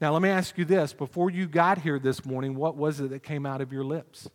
Now, 0.00 0.14
let 0.14 0.22
me 0.22 0.30
ask 0.30 0.56
you 0.56 0.64
this 0.64 0.94
before 0.94 1.30
you 1.30 1.46
got 1.46 1.78
here 1.78 1.98
this 1.98 2.24
morning, 2.24 2.54
what 2.54 2.74
was 2.74 3.00
it 3.00 3.10
that 3.10 3.22
came 3.22 3.44
out 3.44 3.60
of 3.60 3.70
your 3.70 3.84
lips? 3.84 4.28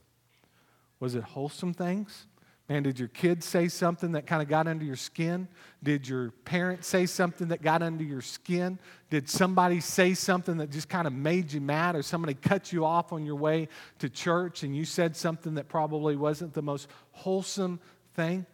Was 1.00 1.16
it 1.16 1.24
wholesome 1.24 1.74
things? 1.74 2.28
Man, 2.70 2.84
did 2.84 3.00
your 3.00 3.08
kids 3.08 3.46
say 3.46 3.68
something 3.68 4.14
that 4.14 4.28
kind 4.28 4.42
of 4.42 4.48
got 4.48 4.68
under 4.68 4.86
your 4.86 4.96
skin? 4.96 5.48
Did 5.84 6.08
your 6.08 6.32
parents 6.46 6.88
say 6.88 7.06
something 7.06 7.48
that 7.50 7.62
got 7.62 7.82
under 7.82 8.04
your 8.04 8.22
skin? 8.22 8.80
Did 9.10 9.30
somebody 9.30 9.80
say 9.80 10.14
something 10.14 10.58
that 10.58 10.72
just 10.72 10.90
kind 10.90 11.06
of 11.06 11.14
made 11.14 11.52
you 11.52 11.62
mad, 11.62 11.96
or 11.96 12.02
somebody 12.02 12.36
cut 12.36 12.72
you 12.72 12.86
off 12.86 13.12
on 13.12 13.26
your 13.26 13.36
way 13.36 13.68
to 14.00 14.10
church 14.10 14.64
and 14.64 14.76
you 14.76 14.86
said 14.86 15.16
something 15.16 15.56
that 15.56 15.68
probably 15.68 16.16
wasn't 16.16 16.54
the 16.54 16.64
most 16.64 16.88
wholesome 17.12 17.80
thing? 18.16 18.46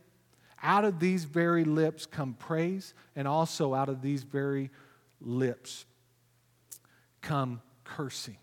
Out 0.64 0.86
of 0.86 1.00
these 1.00 1.24
very 1.24 1.64
lips 1.64 2.06
come 2.06 2.34
praise, 2.34 2.94
and 3.16 3.28
also 3.28 3.74
out 3.74 3.90
of 3.90 4.02
these 4.02 4.24
very 4.24 4.72
lips 5.22 5.86
come 7.22 7.62
cursing. 7.84 8.38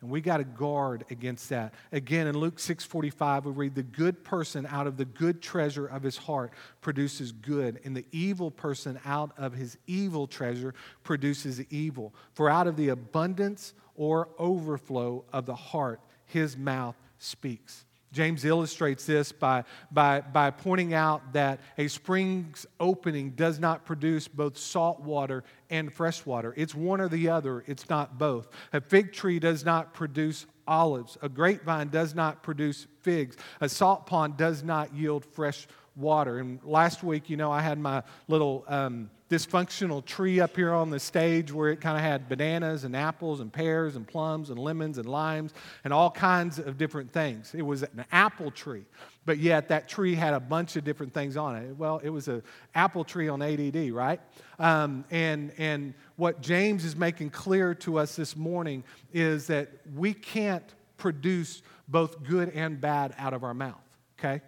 And 0.00 0.10
we 0.10 0.20
got 0.20 0.36
to 0.36 0.44
guard 0.44 1.04
against 1.10 1.48
that. 1.48 1.74
Again, 1.90 2.28
in 2.28 2.38
Luke 2.38 2.60
6:45, 2.60 3.46
we 3.46 3.52
read, 3.52 3.74
"The 3.74 3.82
good 3.82 4.22
person 4.22 4.64
out 4.66 4.86
of 4.86 4.96
the 4.96 5.04
good 5.04 5.42
treasure 5.42 5.86
of 5.86 6.04
his 6.04 6.16
heart 6.16 6.52
produces 6.80 7.32
good, 7.32 7.80
and 7.84 7.96
the 7.96 8.06
evil 8.12 8.52
person 8.52 9.00
out 9.04 9.36
of 9.36 9.54
his 9.54 9.76
evil 9.88 10.28
treasure 10.28 10.72
produces 11.02 11.60
evil. 11.72 12.14
For 12.32 12.48
out 12.48 12.68
of 12.68 12.76
the 12.76 12.90
abundance 12.90 13.74
or 13.96 14.28
overflow 14.38 15.24
of 15.32 15.46
the 15.46 15.56
heart, 15.56 16.00
his 16.26 16.56
mouth 16.56 16.96
speaks." 17.18 17.84
James 18.12 18.44
illustrates 18.44 19.04
this 19.04 19.32
by, 19.32 19.64
by, 19.90 20.20
by 20.20 20.50
pointing 20.50 20.94
out 20.94 21.32
that 21.34 21.60
a 21.76 21.88
spring's 21.88 22.66
opening 22.80 23.30
does 23.30 23.58
not 23.58 23.84
produce 23.84 24.28
both 24.28 24.56
salt 24.56 25.00
water 25.00 25.44
and 25.68 25.92
fresh 25.92 26.24
water. 26.24 26.54
It's 26.56 26.74
one 26.74 27.00
or 27.00 27.08
the 27.08 27.28
other, 27.28 27.64
it's 27.66 27.90
not 27.90 28.18
both. 28.18 28.48
A 28.72 28.80
fig 28.80 29.12
tree 29.12 29.38
does 29.38 29.64
not 29.64 29.92
produce 29.92 30.46
olives, 30.66 31.18
a 31.22 31.28
grapevine 31.28 31.88
does 31.88 32.14
not 32.14 32.42
produce 32.42 32.86
figs, 33.02 33.36
a 33.60 33.68
salt 33.68 34.06
pond 34.06 34.36
does 34.36 34.62
not 34.62 34.94
yield 34.94 35.24
fresh 35.24 35.66
water. 35.94 36.38
And 36.38 36.62
last 36.64 37.02
week, 37.02 37.28
you 37.28 37.36
know, 37.36 37.52
I 37.52 37.60
had 37.60 37.78
my 37.78 38.02
little. 38.26 38.64
Um, 38.68 39.10
dysfunctional 39.30 40.02
tree 40.04 40.40
up 40.40 40.56
here 40.56 40.72
on 40.72 40.88
the 40.90 40.98
stage 40.98 41.52
where 41.52 41.70
it 41.70 41.80
kind 41.80 41.96
of 41.96 42.02
had 42.02 42.28
bananas 42.28 42.84
and 42.84 42.96
apples 42.96 43.40
and 43.40 43.52
pears 43.52 43.94
and 43.94 44.06
plums 44.06 44.48
and 44.48 44.58
lemons 44.58 44.96
and 44.96 45.06
limes 45.06 45.52
and 45.84 45.92
all 45.92 46.10
kinds 46.10 46.58
of 46.58 46.78
different 46.78 47.10
things. 47.10 47.54
It 47.54 47.62
was 47.62 47.82
an 47.82 48.06
apple 48.10 48.50
tree, 48.50 48.84
but 49.26 49.36
yet 49.38 49.68
that 49.68 49.86
tree 49.86 50.14
had 50.14 50.32
a 50.32 50.40
bunch 50.40 50.76
of 50.76 50.84
different 50.84 51.12
things 51.12 51.36
on 51.36 51.56
it. 51.56 51.76
Well, 51.76 52.00
it 52.02 52.08
was 52.08 52.28
an 52.28 52.42
apple 52.74 53.04
tree 53.04 53.28
on 53.28 53.42
ADD, 53.42 53.90
right? 53.92 54.20
Um, 54.58 55.04
and, 55.10 55.52
and 55.58 55.92
what 56.16 56.40
James 56.40 56.84
is 56.86 56.96
making 56.96 57.30
clear 57.30 57.74
to 57.74 57.98
us 57.98 58.16
this 58.16 58.34
morning 58.34 58.82
is 59.12 59.46
that 59.48 59.68
we 59.94 60.14
can't 60.14 60.74
produce 60.96 61.62
both 61.86 62.22
good 62.22 62.48
and 62.54 62.80
bad 62.80 63.14
out 63.18 63.34
of 63.34 63.44
our 63.44 63.54
mouth, 63.54 63.76
okay? 64.18 64.40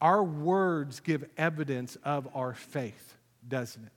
Our 0.00 0.24
words 0.24 0.98
give 1.00 1.24
evidence 1.36 1.96
of 2.04 2.26
our 2.34 2.54
faith 2.54 3.16
doesn't 3.48 3.84
it? 3.84 3.92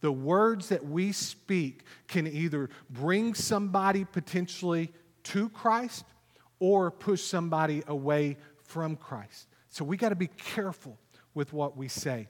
The 0.00 0.12
words 0.12 0.68
that 0.68 0.84
we 0.86 1.12
speak 1.12 1.82
can 2.06 2.26
either 2.26 2.70
bring 2.88 3.34
somebody 3.34 4.04
potentially 4.04 4.92
to 5.24 5.48
Christ 5.48 6.04
or 6.60 6.90
push 6.90 7.22
somebody 7.22 7.82
away 7.86 8.36
from 8.62 8.96
Christ. 8.96 9.48
So 9.68 9.84
we 9.84 9.96
got 9.96 10.10
to 10.10 10.16
be 10.16 10.28
careful 10.28 10.98
with 11.34 11.52
what 11.52 11.76
we 11.76 11.88
say. 11.88 12.28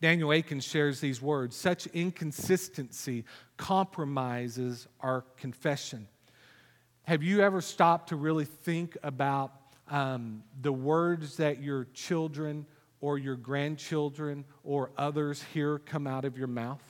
Daniel 0.00 0.32
Akin 0.32 0.60
shares 0.60 1.00
these 1.00 1.20
words 1.20 1.54
such 1.54 1.86
inconsistency 1.88 3.24
compromises 3.56 4.88
our 5.00 5.22
confession. 5.36 6.08
Have 7.02 7.22
you 7.22 7.40
ever 7.40 7.60
stopped 7.60 8.08
to 8.10 8.16
really 8.16 8.46
think 8.46 8.96
about 9.02 9.52
um, 9.90 10.42
the 10.60 10.72
words 10.72 11.36
that 11.36 11.62
your 11.62 11.84
children 11.92 12.66
or 13.00 13.18
your 13.18 13.36
grandchildren 13.36 14.44
or 14.64 14.90
others 14.96 15.42
hear 15.54 15.78
come 15.78 16.06
out 16.06 16.24
of 16.24 16.36
your 16.36 16.46
mouth? 16.46 16.82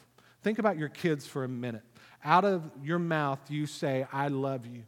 Think 0.42 0.58
about 0.58 0.78
your 0.78 0.88
kids 0.88 1.26
for 1.26 1.44
a 1.44 1.48
minute. 1.48 1.82
Out 2.24 2.44
of 2.44 2.70
your 2.82 2.98
mouth, 2.98 3.38
you 3.48 3.66
say, 3.66 4.06
I 4.12 4.28
love 4.28 4.66
you. 4.66 4.82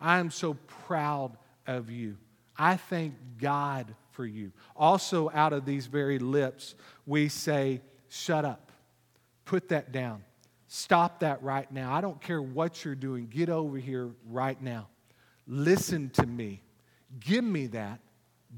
I 0.00 0.18
am 0.18 0.30
so 0.30 0.54
proud 0.86 1.36
of 1.66 1.90
you. 1.90 2.16
I 2.56 2.76
thank 2.76 3.14
God 3.38 3.94
for 4.10 4.26
you. 4.26 4.52
Also, 4.76 5.30
out 5.32 5.52
of 5.52 5.64
these 5.64 5.86
very 5.86 6.18
lips, 6.18 6.74
we 7.06 7.28
say, 7.28 7.82
Shut 8.10 8.44
up. 8.44 8.72
Put 9.44 9.68
that 9.68 9.92
down. 9.92 10.24
Stop 10.66 11.20
that 11.20 11.42
right 11.42 11.70
now. 11.70 11.94
I 11.94 12.00
don't 12.00 12.20
care 12.20 12.40
what 12.40 12.84
you're 12.84 12.94
doing. 12.94 13.26
Get 13.26 13.48
over 13.48 13.76
here 13.78 14.10
right 14.26 14.60
now. 14.60 14.88
Listen 15.46 16.10
to 16.10 16.26
me. 16.26 16.62
Give 17.20 17.44
me 17.44 17.66
that. 17.68 18.00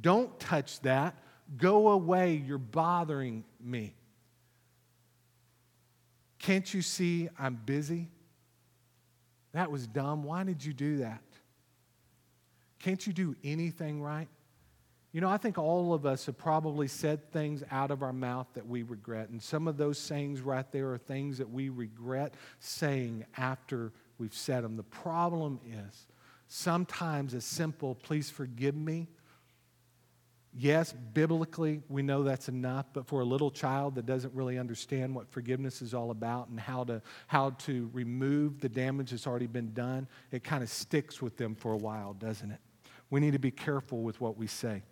Don't 0.00 0.38
touch 0.40 0.80
that. 0.80 1.14
Go 1.56 1.88
away. 1.90 2.34
You're 2.34 2.58
bothering 2.58 3.44
me. 3.60 3.94
Can't 6.38 6.72
you 6.72 6.82
see 6.82 7.28
I'm 7.38 7.54
busy? 7.54 8.08
That 9.52 9.70
was 9.70 9.86
dumb. 9.86 10.22
Why 10.22 10.44
did 10.44 10.64
you 10.64 10.72
do 10.72 10.98
that? 10.98 11.22
Can't 12.78 13.06
you 13.06 13.12
do 13.12 13.36
anything 13.44 14.00
right? 14.00 14.28
You 15.12 15.20
know, 15.20 15.28
I 15.28 15.38
think 15.38 15.58
all 15.58 15.92
of 15.92 16.06
us 16.06 16.26
have 16.26 16.38
probably 16.38 16.86
said 16.86 17.32
things 17.32 17.64
out 17.70 17.90
of 17.90 18.02
our 18.02 18.12
mouth 18.12 18.46
that 18.54 18.66
we 18.66 18.84
regret. 18.84 19.28
And 19.30 19.42
some 19.42 19.66
of 19.66 19.76
those 19.76 19.98
sayings 19.98 20.40
right 20.40 20.70
there 20.70 20.92
are 20.92 20.98
things 20.98 21.38
that 21.38 21.50
we 21.50 21.68
regret 21.68 22.34
saying 22.60 23.24
after 23.36 23.92
we've 24.18 24.34
said 24.34 24.62
them. 24.62 24.76
The 24.76 24.84
problem 24.84 25.58
is 25.66 26.06
sometimes 26.46 27.34
a 27.34 27.40
simple, 27.40 27.96
please 27.96 28.30
forgive 28.30 28.76
me. 28.76 29.08
Yes, 30.52 30.92
biblically, 30.92 31.80
we 31.88 32.02
know 32.02 32.24
that's 32.24 32.48
enough, 32.48 32.86
but 32.92 33.06
for 33.06 33.20
a 33.20 33.24
little 33.24 33.52
child 33.52 33.94
that 33.94 34.06
doesn't 34.06 34.34
really 34.34 34.58
understand 34.58 35.14
what 35.14 35.30
forgiveness 35.30 35.80
is 35.80 35.94
all 35.94 36.10
about 36.10 36.48
and 36.48 36.58
how 36.58 36.82
to, 36.84 37.00
how 37.28 37.50
to 37.50 37.88
remove 37.92 38.60
the 38.60 38.68
damage 38.68 39.10
that's 39.10 39.28
already 39.28 39.46
been 39.46 39.72
done, 39.72 40.08
it 40.32 40.42
kind 40.42 40.64
of 40.64 40.68
sticks 40.68 41.22
with 41.22 41.36
them 41.36 41.54
for 41.54 41.72
a 41.72 41.76
while, 41.76 42.14
doesn't 42.14 42.50
it? 42.50 42.58
We 43.10 43.20
need 43.20 43.32
to 43.32 43.38
be 43.38 43.52
careful 43.52 44.02
with 44.02 44.20
what 44.20 44.36
we 44.36 44.48
say. 44.48 44.82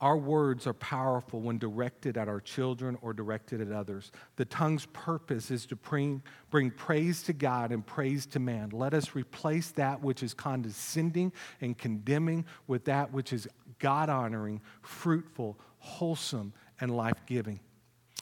Our 0.00 0.16
words 0.16 0.68
are 0.68 0.74
powerful 0.74 1.40
when 1.40 1.58
directed 1.58 2.16
at 2.16 2.28
our 2.28 2.40
children 2.40 2.96
or 3.02 3.12
directed 3.12 3.60
at 3.60 3.72
others. 3.72 4.12
The 4.36 4.44
tongue's 4.44 4.86
purpose 4.86 5.50
is 5.50 5.66
to 5.66 5.76
bring, 5.76 6.22
bring 6.50 6.70
praise 6.70 7.24
to 7.24 7.32
God 7.32 7.72
and 7.72 7.84
praise 7.84 8.24
to 8.26 8.38
man. 8.38 8.70
Let 8.70 8.94
us 8.94 9.16
replace 9.16 9.72
that 9.72 10.00
which 10.00 10.22
is 10.22 10.34
condescending 10.34 11.32
and 11.60 11.76
condemning 11.76 12.44
with 12.68 12.84
that 12.84 13.12
which 13.12 13.32
is 13.32 13.48
God 13.78 14.08
honoring, 14.08 14.60
fruitful, 14.82 15.58
wholesome, 15.78 16.52
and 16.80 16.96
life 16.96 17.20
giving. 17.26 17.60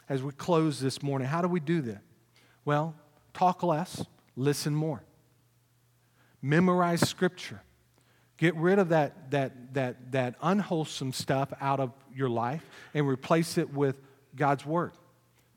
As 0.09 0.23
we 0.23 0.33
close 0.33 0.81
this 0.81 1.03
morning, 1.03 1.27
how 1.29 1.43
do 1.43 1.49
we 1.49 1.61
do 1.61 1.81
that? 1.83 2.03
Well, 2.65 2.95
talk 3.35 3.63
less, 3.63 4.05
listen 4.37 4.75
more. 4.75 5.03
Memorize 6.43 7.09
scripture. 7.09 7.63
Get 8.37 8.55
rid 8.57 8.79
of 8.79 8.91
that, 8.91 9.31
that, 9.31 9.75
that, 9.75 10.13
that 10.13 10.35
unwholesome 10.43 11.13
stuff 11.13 11.53
out 11.61 11.81
of 11.81 11.93
your 12.15 12.29
life 12.29 12.69
and 12.93 13.09
replace 13.09 13.57
it 13.57 13.73
with 13.73 13.99
God's 14.35 14.67
Word. 14.67 14.93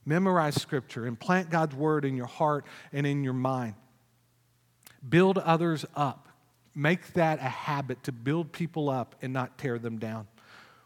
Memorize 0.06 0.56
Scripture 0.56 1.06
and 1.06 1.20
plant 1.20 1.50
God's 1.50 1.76
Word 1.76 2.06
in 2.06 2.16
your 2.16 2.26
heart 2.26 2.66
and 2.94 3.06
in 3.06 3.24
your 3.24 3.34
mind. 3.34 3.76
Build 5.08 5.38
others 5.38 5.86
up. 5.96 6.29
Make 6.76 7.14
that 7.14 7.40
a 7.40 7.44
habit 7.50 8.04
to 8.04 8.12
build 8.12 8.52
people 8.52 8.90
up 8.90 9.16
and 9.22 9.34
not 9.34 9.58
tear 9.58 9.80
them 9.80 9.98
down. 9.98 10.28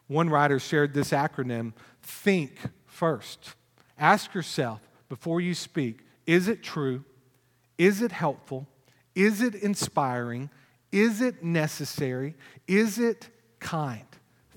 One 0.08 0.30
writer 0.30 0.60
shared 0.60 0.94
this 0.94 1.12
acronym 1.12 1.74
think 2.02 2.58
first. 2.86 3.56
Ask 3.98 4.34
yourself 4.34 4.82
before 5.10 5.42
you 5.42 5.54
speak 5.54 6.00
is 6.26 6.48
it 6.48 6.64
true? 6.64 7.04
Is 7.78 8.02
it 8.02 8.12
helpful? 8.12 8.68
Is 9.14 9.42
it 9.42 9.56
inspiring? 9.56 10.50
Is 10.92 11.22
it 11.22 11.44
necessary? 11.44 12.36
Is 12.68 12.98
it 12.98 13.30
kind? 13.60 14.06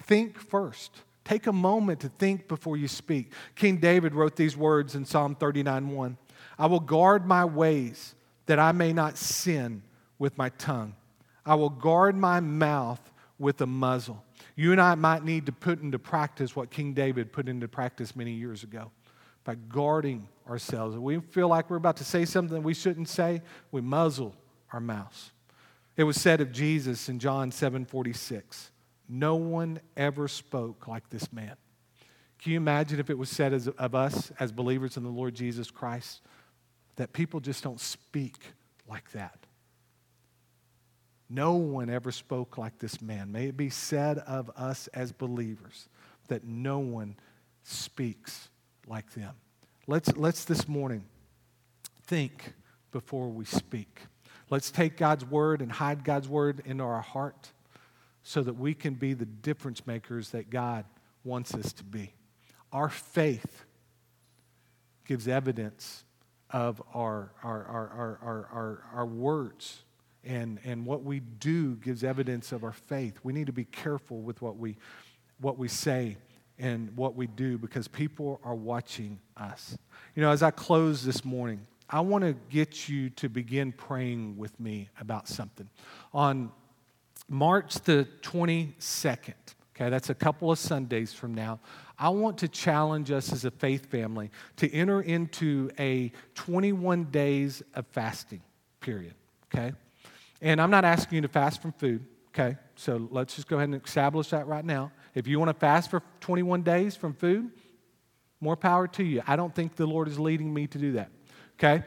Think 0.03 0.39
first. 0.39 1.03
Take 1.25 1.49
a 1.49 1.53
moment 1.53 2.01
to 2.01 2.09
think 2.09 2.47
before 2.47 2.77
you 2.77 2.87
speak. 2.87 3.33
King 3.57 3.79
David 3.79 4.15
wrote 4.15 4.37
these 4.37 4.57
words 4.57 4.95
in 4.95 5.05
Psalm 5.05 5.35
39:1. 5.35 6.17
I 6.59 6.67
will 6.67 6.81
guard 6.81 7.27
my 7.27 7.45
ways 7.45 8.15
that 8.47 8.59
I 8.59 8.73
may 8.73 8.93
not 8.93 9.19
sin 9.19 9.83
with 10.19 10.39
my 10.39 10.51
tongue. 10.51 10.95
I 11.47 11.55
will 11.55 11.71
guard 11.71 12.17
my 12.17 12.41
mouth 12.41 13.01
with 13.39 13.61
a 13.61 13.67
muzzle. 13.67 14.25
You 14.57 14.73
and 14.73 14.81
I 14.81 14.95
might 14.97 15.25
need 15.25 15.47
to 15.47 15.53
put 15.53 15.81
into 15.81 15.99
practice 15.99 16.57
what 16.57 16.71
King 16.71 16.93
David 16.93 17.33
put 17.33 17.49
into 17.49 17.69
practice 17.69 18.17
many 18.17 18.33
years 18.33 18.63
ago 18.63 18.91
by 19.45 19.55
guarding 19.55 20.29
ourselves. 20.49 20.97
If 20.97 21.01
we 21.01 21.21
feel 21.21 21.49
like 21.49 21.71
we're 21.71 21.77
about 21.77 21.99
to 21.99 22.05
say 22.05 22.25
something 22.25 22.63
we 22.63 22.75
shouldn't 22.75 23.09
say, 23.09 23.43
we 23.71 23.81
muzzle 23.81 24.35
our 24.73 24.81
mouths. 24.81 25.31
It 25.97 26.05
was 26.05 26.21
said 26.21 26.41
of 26.41 26.53
Jesus 26.53 27.09
in 27.09 27.19
John 27.19 27.51
7:46, 27.51 28.71
"No 29.09 29.37
one 29.37 29.81
ever 29.97 30.29
spoke 30.29 30.87
like 30.89 31.09
this 31.09 31.33
man." 31.33 31.57
Can 32.39 32.53
you 32.53 32.59
imagine 32.59 33.01
if 33.01 33.09
it 33.09 33.17
was 33.17 33.31
said 33.31 33.55
as, 33.55 33.69
of 33.69 33.95
us 33.95 34.31
as 34.39 34.53
believers 34.53 34.97
in 34.97 35.05
the 35.05 35.11
Lord 35.11 35.35
Jesus 35.35 35.71
Christ 35.71 36.21
that 36.97 37.13
people 37.13 37.41
just 37.41 37.63
don't 37.63 37.81
speak 37.81 38.37
like 38.87 39.11
that? 39.13 39.46
No 41.29 41.55
one 41.55 41.91
ever 41.91 42.13
spoke 42.13 42.57
like 42.57 42.79
this 42.79 43.03
man. 43.03 43.33
May 43.33 43.47
it 43.47 43.57
be 43.57 43.71
said 43.71 44.19
of 44.19 44.51
us 44.57 44.87
as 44.89 45.13
believers 45.13 45.89
that 46.29 46.45
no 46.45 46.79
one 46.79 47.17
speaks 47.65 48.49
like 48.87 49.13
them. 49.13 49.35
Let's, 49.87 50.17
let's 50.17 50.45
this 50.45 50.69
morning 50.69 51.05
think 52.07 52.55
before 52.93 53.29
we 53.29 53.45
speak. 53.45 54.01
Let's 54.51 54.71
take 54.71 54.97
God's 54.97 55.25
word 55.25 55.63
and 55.63 55.73
hide 55.73 56.05
God's 56.05 56.29
word 56.29 56.63
into 56.65 56.85
our 56.85 57.01
heart 57.01 57.51
so 58.23 58.43
that 58.43 58.55
we 58.55 58.75
can 58.75 58.95
be 58.95 59.15
the 59.15 59.27
difference 59.27 59.87
makers 59.87 60.31
that 60.31 60.51
God 60.51 60.85
wants 61.25 61.55
us 61.55 61.73
to 61.75 61.85
be. 61.85 62.13
Our 62.73 62.89
faith 62.89 63.65
gives 65.05 65.27
evidence 65.29 66.05
of 66.51 66.81
our, 66.95 67.33
our, 67.43 67.65
our, 67.65 67.89
our, 67.89 68.19
our, 68.23 68.49
our, 68.53 68.83
our 68.95 69.07
words. 69.07 69.83
And, 70.27 70.59
and 70.65 70.85
what 70.85 71.05
we 71.05 71.21
do 71.21 71.77
gives 71.77 72.03
evidence 72.03 72.53
of 72.53 72.65
our 72.65 72.73
faith. 72.73 73.19
We 73.23 73.33
need 73.33 73.47
to 73.47 73.53
be 73.53 73.65
careful 73.65 74.19
with 74.19 74.43
what 74.43 74.57
we, 74.57 74.77
what 75.41 75.57
we 75.57 75.69
say 75.69 76.17
and 76.59 76.97
what 76.97 77.15
we 77.15 77.27
do 77.27 77.59
because 77.59 77.87
people 77.87 78.41
are 78.43 78.55
watching 78.55 79.21
us. 79.37 79.79
You 80.15 80.23
know, 80.23 80.31
as 80.31 80.43
I 80.43 80.51
close 80.51 81.05
this 81.05 81.25
morning, 81.25 81.61
I 81.89 82.01
want 82.01 82.25
to 82.25 82.35
get 82.51 82.89
you 82.89 83.11
to 83.11 83.29
begin 83.29 83.73
praying 83.73 84.37
with 84.37 84.59
me 84.59 84.89
about 85.01 85.29
something. 85.29 85.69
On 86.13 86.51
March 87.29 87.75
the 87.81 88.09
22nd, 88.23 89.35
okay, 89.75 89.91
that's 89.91 90.11
a 90.11 90.15
couple 90.15 90.51
of 90.51 90.59
Sundays 90.59 91.13
from 91.13 91.35
now, 91.35 91.61
I 91.99 92.09
want 92.09 92.39
to 92.39 92.49
challenge 92.49 93.11
us 93.11 93.33
as 93.33 93.45
a 93.45 93.51
faith 93.51 93.87
family 93.87 94.31
to 94.57 94.73
enter 94.73 95.01
into 95.01 95.71
a 95.79 96.13
21 96.35 97.05
days 97.05 97.63
of 97.75 97.87
fasting 97.87 98.43
period, 98.81 99.15
okay? 99.47 99.73
And 100.47 100.61
I'm 100.61 100.71
not 100.71 100.85
asking 100.85 101.17
you 101.17 101.23
to 101.23 101.29
fast 101.29 101.61
from 101.61 101.73
food, 101.73 102.07
okay? 102.29 102.57
So 102.77 103.09
let's 103.11 103.35
just 103.35 103.49
go 103.49 103.57
ahead 103.57 103.69
and 103.69 103.83
establish 103.83 104.31
that 104.31 104.47
right 104.47 104.65
now. 104.65 104.93
If 105.15 105.27
you 105.27 105.39
want 105.39 105.49
to 105.49 105.55
fast 105.55 105.91
for 105.91 106.03
21 106.21 106.63
days 106.63 106.95
from 106.95 107.15
food, 107.15 107.51
more 108.41 108.57
power 108.57 108.87
to 108.89 109.03
you. 109.03 109.23
I 109.27 109.37
don't 109.37 109.55
think 109.55 109.77
the 109.77 109.87
Lord 109.87 110.09
is 110.09 110.19
leading 110.19 110.53
me 110.53 110.67
to 110.69 110.79
do 110.79 110.93
that 110.93 111.11
okay? 111.59 111.85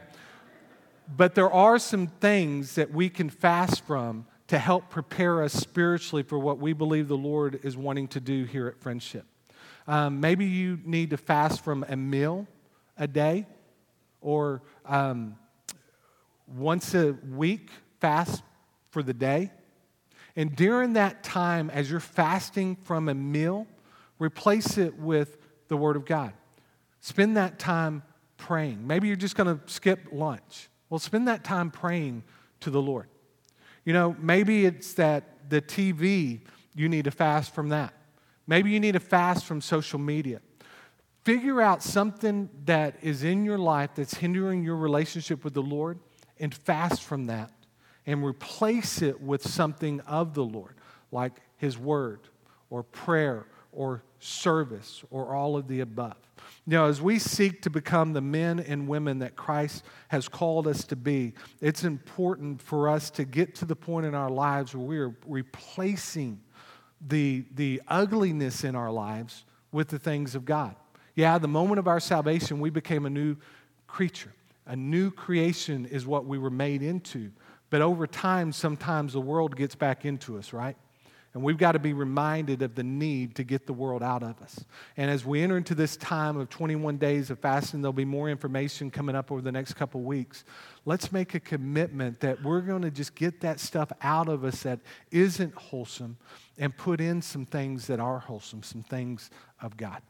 But 1.16 1.34
there 1.34 1.50
are 1.50 1.78
some 1.78 2.06
things 2.06 2.74
that 2.74 2.92
we 2.92 3.08
can 3.08 3.30
fast 3.30 3.84
from 3.84 4.26
to 4.48 4.58
help 4.58 4.90
prepare 4.90 5.42
us 5.42 5.52
spiritually 5.52 6.22
for 6.22 6.38
what 6.38 6.58
we 6.58 6.72
believe 6.72 7.08
the 7.08 7.16
Lord 7.16 7.60
is 7.62 7.76
wanting 7.76 8.08
to 8.08 8.20
do 8.20 8.44
here 8.44 8.66
at 8.66 8.80
Friendship. 8.80 9.24
Um, 9.86 10.20
maybe 10.20 10.44
you 10.44 10.78
need 10.84 11.10
to 11.10 11.16
fast 11.16 11.64
from 11.64 11.84
a 11.88 11.96
meal 11.96 12.46
a 12.96 13.06
day 13.06 13.46
or 14.20 14.62
um, 14.84 15.36
once 16.46 16.94
a 16.94 17.12
week, 17.12 17.70
fast 18.00 18.42
for 18.90 19.02
the 19.02 19.14
day. 19.14 19.50
And 20.36 20.54
during 20.54 20.92
that 20.94 21.22
time, 21.22 21.70
as 21.70 21.90
you're 21.90 22.00
fasting 22.00 22.76
from 22.76 23.08
a 23.08 23.14
meal, 23.14 23.66
replace 24.18 24.78
it 24.78 24.98
with 24.98 25.38
the 25.68 25.76
Word 25.76 25.96
of 25.96 26.04
God. 26.04 26.32
Spend 27.00 27.36
that 27.36 27.58
time 27.58 28.02
praying. 28.36 28.86
Maybe 28.86 29.08
you're 29.08 29.16
just 29.16 29.36
going 29.36 29.58
to 29.58 29.60
skip 29.70 30.08
lunch. 30.12 30.68
Well, 30.88 30.98
spend 30.98 31.28
that 31.28 31.44
time 31.44 31.70
praying 31.70 32.24
to 32.60 32.70
the 32.70 32.80
Lord. 32.80 33.08
You 33.84 33.92
know, 33.92 34.16
maybe 34.18 34.66
it's 34.66 34.94
that 34.94 35.50
the 35.50 35.62
TV, 35.62 36.40
you 36.74 36.88
need 36.88 37.04
to 37.04 37.10
fast 37.10 37.54
from 37.54 37.70
that. 37.70 37.94
Maybe 38.46 38.70
you 38.70 38.80
need 38.80 38.92
to 38.92 39.00
fast 39.00 39.44
from 39.44 39.60
social 39.60 39.98
media. 39.98 40.40
Figure 41.24 41.60
out 41.60 41.82
something 41.82 42.48
that 42.64 42.96
is 43.02 43.22
in 43.22 43.44
your 43.44 43.58
life 43.58 43.90
that's 43.94 44.14
hindering 44.14 44.64
your 44.64 44.76
relationship 44.76 45.44
with 45.44 45.54
the 45.54 45.62
Lord 45.62 45.98
and 46.38 46.54
fast 46.54 47.02
from 47.02 47.26
that 47.26 47.52
and 48.06 48.24
replace 48.24 49.02
it 49.02 49.20
with 49.20 49.46
something 49.46 50.00
of 50.00 50.34
the 50.34 50.44
Lord, 50.44 50.74
like 51.12 51.40
His 51.56 51.78
Word 51.78 52.20
or 52.70 52.82
prayer 52.82 53.46
or 53.72 54.02
service 54.18 55.02
or 55.10 55.34
all 55.34 55.56
of 55.56 55.68
the 55.68 55.80
above. 55.80 56.16
Now, 56.66 56.86
as 56.86 57.00
we 57.00 57.18
seek 57.18 57.62
to 57.62 57.70
become 57.70 58.12
the 58.12 58.20
men 58.20 58.60
and 58.60 58.86
women 58.86 59.20
that 59.20 59.36
Christ 59.36 59.84
has 60.08 60.28
called 60.28 60.66
us 60.66 60.84
to 60.84 60.96
be, 60.96 61.34
it's 61.60 61.84
important 61.84 62.60
for 62.60 62.88
us 62.88 63.10
to 63.10 63.24
get 63.24 63.54
to 63.56 63.64
the 63.64 63.76
point 63.76 64.06
in 64.06 64.14
our 64.14 64.30
lives 64.30 64.74
where 64.74 64.86
we 64.86 64.98
are 64.98 65.14
replacing 65.26 66.40
the, 67.06 67.44
the 67.54 67.80
ugliness 67.88 68.64
in 68.64 68.74
our 68.74 68.90
lives 68.90 69.44
with 69.72 69.88
the 69.88 69.98
things 69.98 70.34
of 70.34 70.44
God. 70.44 70.76
Yeah, 71.14 71.38
the 71.38 71.48
moment 71.48 71.78
of 71.78 71.88
our 71.88 72.00
salvation, 72.00 72.60
we 72.60 72.70
became 72.70 73.06
a 73.06 73.10
new 73.10 73.36
creature. 73.86 74.32
A 74.66 74.76
new 74.76 75.10
creation 75.10 75.86
is 75.86 76.06
what 76.06 76.26
we 76.26 76.38
were 76.38 76.50
made 76.50 76.82
into. 76.82 77.32
But 77.70 77.82
over 77.82 78.06
time, 78.06 78.52
sometimes 78.52 79.12
the 79.12 79.20
world 79.20 79.56
gets 79.56 79.74
back 79.74 80.04
into 80.04 80.38
us, 80.38 80.52
right? 80.52 80.76
And 81.32 81.44
we've 81.44 81.58
got 81.58 81.72
to 81.72 81.78
be 81.78 81.92
reminded 81.92 82.60
of 82.62 82.74
the 82.74 82.82
need 82.82 83.36
to 83.36 83.44
get 83.44 83.66
the 83.66 83.72
world 83.72 84.02
out 84.02 84.24
of 84.24 84.42
us. 84.42 84.64
And 84.96 85.08
as 85.08 85.24
we 85.24 85.42
enter 85.42 85.56
into 85.56 85.76
this 85.76 85.96
time 85.96 86.36
of 86.36 86.48
21 86.50 86.96
days 86.96 87.30
of 87.30 87.38
fasting, 87.38 87.82
there'll 87.82 87.92
be 87.92 88.04
more 88.04 88.28
information 88.28 88.90
coming 88.90 89.14
up 89.14 89.30
over 89.30 89.40
the 89.40 89.52
next 89.52 89.74
couple 89.74 90.00
weeks. 90.00 90.42
Let's 90.84 91.12
make 91.12 91.36
a 91.36 91.40
commitment 91.40 92.18
that 92.20 92.42
we're 92.42 92.62
going 92.62 92.82
to 92.82 92.90
just 92.90 93.14
get 93.14 93.40
that 93.42 93.60
stuff 93.60 93.92
out 94.02 94.28
of 94.28 94.42
us 94.44 94.64
that 94.64 94.80
isn't 95.12 95.54
wholesome 95.54 96.16
and 96.58 96.76
put 96.76 97.00
in 97.00 97.22
some 97.22 97.46
things 97.46 97.86
that 97.86 98.00
are 98.00 98.18
wholesome, 98.18 98.64
some 98.64 98.82
things 98.82 99.30
of 99.62 99.76
God. 99.76 100.02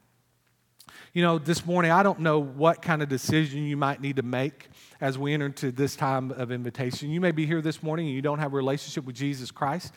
You 1.13 1.23
know, 1.23 1.39
this 1.39 1.67
morning, 1.67 1.91
I 1.91 2.03
don't 2.03 2.21
know 2.21 2.39
what 2.39 2.83
kind 2.83 3.03
of 3.03 3.09
decision 3.09 3.65
you 3.65 3.77
might 3.77 4.01
need 4.01 4.17
to 4.17 4.23
make 4.23 4.69
as 5.01 5.19
we 5.19 5.35
enter 5.35 5.47
into 5.47 5.73
this 5.73 5.97
time 5.97 6.31
of 6.31 6.53
invitation. 6.53 7.11
You 7.11 7.21
may 7.21 7.33
be 7.33 7.47
here 7.47 7.63
this 7.63 7.83
morning 7.83 8.07
and 8.07 8.15
you 8.15 8.23
don't 8.23 8.39
have 8.39 8.53
a 8.53 8.57
relationship 8.57 9.05
with 9.05 9.17
Jesus 9.17 9.51
Christ. 9.51 9.93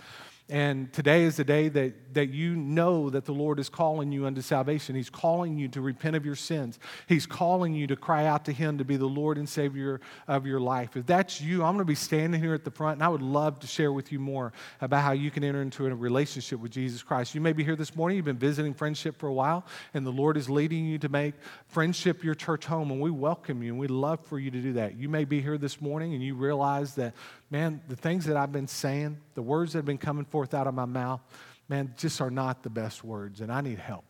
And 0.49 0.91
today 0.91 1.23
is 1.23 1.37
the 1.37 1.45
day 1.45 1.69
that, 1.69 2.13
that 2.15 2.29
you 2.29 2.53
know 2.55 3.09
that 3.09 3.23
the 3.23 3.31
Lord 3.31 3.59
is 3.59 3.69
calling 3.69 4.11
you 4.11 4.25
unto 4.25 4.41
salvation. 4.41 4.93
He's 4.93 5.09
calling 5.09 5.57
you 5.57 5.69
to 5.69 5.79
repent 5.79 6.17
of 6.17 6.25
your 6.25 6.35
sins. 6.35 6.79
He's 7.07 7.25
calling 7.25 7.73
you 7.73 7.87
to 7.87 7.95
cry 7.95 8.25
out 8.25 8.43
to 8.45 8.51
Him 8.51 8.77
to 8.77 8.83
be 8.83 8.97
the 8.97 9.05
Lord 9.05 9.37
and 9.37 9.47
Savior 9.47 10.01
of 10.27 10.45
your 10.45 10.59
life. 10.59 10.97
If 10.97 11.05
that's 11.05 11.39
you, 11.39 11.63
I'm 11.63 11.75
going 11.75 11.79
to 11.79 11.85
be 11.85 11.95
standing 11.95 12.41
here 12.41 12.53
at 12.53 12.65
the 12.65 12.71
front, 12.71 12.97
and 12.97 13.03
I 13.03 13.07
would 13.07 13.21
love 13.21 13.61
to 13.61 13.67
share 13.67 13.93
with 13.93 14.11
you 14.11 14.19
more 14.19 14.51
about 14.81 15.03
how 15.03 15.13
you 15.13 15.31
can 15.31 15.45
enter 15.45 15.61
into 15.61 15.85
a 15.85 15.95
relationship 15.95 16.59
with 16.59 16.71
Jesus 16.71 17.01
Christ. 17.03 17.33
You 17.33 17.41
may 17.41 17.53
be 17.53 17.63
here 17.63 17.77
this 17.77 17.95
morning, 17.95 18.17
you've 18.17 18.25
been 18.25 18.37
visiting 18.37 18.73
friendship 18.73 19.17
for 19.17 19.27
a 19.27 19.33
while, 19.33 19.65
and 19.93 20.05
the 20.05 20.11
Lord 20.11 20.35
is 20.35 20.49
leading 20.49 20.85
you 20.85 20.97
to 20.99 21.09
make 21.09 21.35
friendship 21.67 22.21
your 22.21 22.35
church 22.35 22.65
home, 22.65 22.91
and 22.91 22.99
we 22.99 23.11
welcome 23.11 23.63
you, 23.63 23.69
and 23.69 23.79
we'd 23.79 23.89
love 23.91 24.19
for 24.25 24.39
you 24.39 24.51
to 24.51 24.61
do 24.61 24.73
that. 24.73 24.97
You 24.97 25.07
may 25.07 25.23
be 25.23 25.41
here 25.41 25.57
this 25.57 25.79
morning, 25.79 26.13
and 26.13 26.21
you 26.21 26.35
realize 26.35 26.95
that 26.95 27.13
man, 27.53 27.79
the 27.87 27.95
things 27.95 28.25
that 28.25 28.35
I've 28.35 28.51
been 28.51 28.67
saying, 28.67 29.15
the 29.35 29.43
words 29.43 29.73
that 29.73 29.77
have 29.77 29.85
been 29.85 29.99
coming 29.99 30.25
forth 30.25 30.55
out 30.55 30.65
of 30.65 30.73
my 30.73 30.85
mouth, 30.85 31.21
man, 31.69 31.93
just 31.95 32.19
are 32.19 32.31
not 32.31 32.63
the 32.63 32.69
best 32.69 33.03
words, 33.03 33.41
and 33.41 33.51
I 33.51 33.61
need 33.61 33.77
help. 33.77 34.05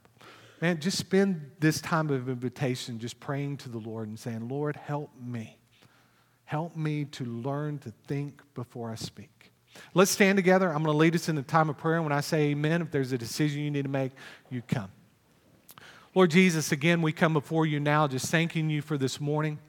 Man, 0.61 0.79
just 0.79 0.97
spend 0.97 1.51
this 1.59 1.81
time 1.81 2.09
of 2.09 2.29
invitation 2.29 2.99
just 2.99 3.19
praying 3.19 3.57
to 3.57 3.69
the 3.69 3.79
Lord 3.79 4.07
and 4.07 4.17
saying, 4.17 4.47
Lord, 4.47 4.77
help 4.77 5.11
me. 5.21 5.57
Help 6.45 6.77
me 6.77 7.03
to 7.03 7.25
learn 7.25 7.79
to 7.79 7.91
think 8.07 8.41
before 8.55 8.89
I 8.89 8.95
speak. 8.95 9.51
Let's 9.93 10.11
stand 10.11 10.37
together. 10.37 10.69
I'm 10.69 10.81
going 10.81 10.93
to 10.93 10.97
lead 10.97 11.13
us 11.13 11.27
in 11.27 11.35
the 11.35 11.41
time 11.41 11.69
of 11.69 11.77
prayer. 11.77 11.95
And 11.95 12.05
When 12.05 12.13
I 12.13 12.21
say 12.21 12.51
amen, 12.51 12.81
if 12.81 12.91
there's 12.91 13.11
a 13.11 13.17
decision 13.17 13.61
you 13.61 13.71
need 13.71 13.83
to 13.83 13.89
make, 13.89 14.13
you 14.49 14.61
come. 14.61 14.89
Lord 16.15 16.31
Jesus, 16.31 16.71
again, 16.71 17.01
we 17.01 17.11
come 17.11 17.33
before 17.33 17.65
you 17.65 17.81
now 17.81 18.07
just 18.07 18.27
thanking 18.27 18.69
you 18.69 18.81
for 18.81 18.97
this 18.97 19.19
morning 19.19 19.59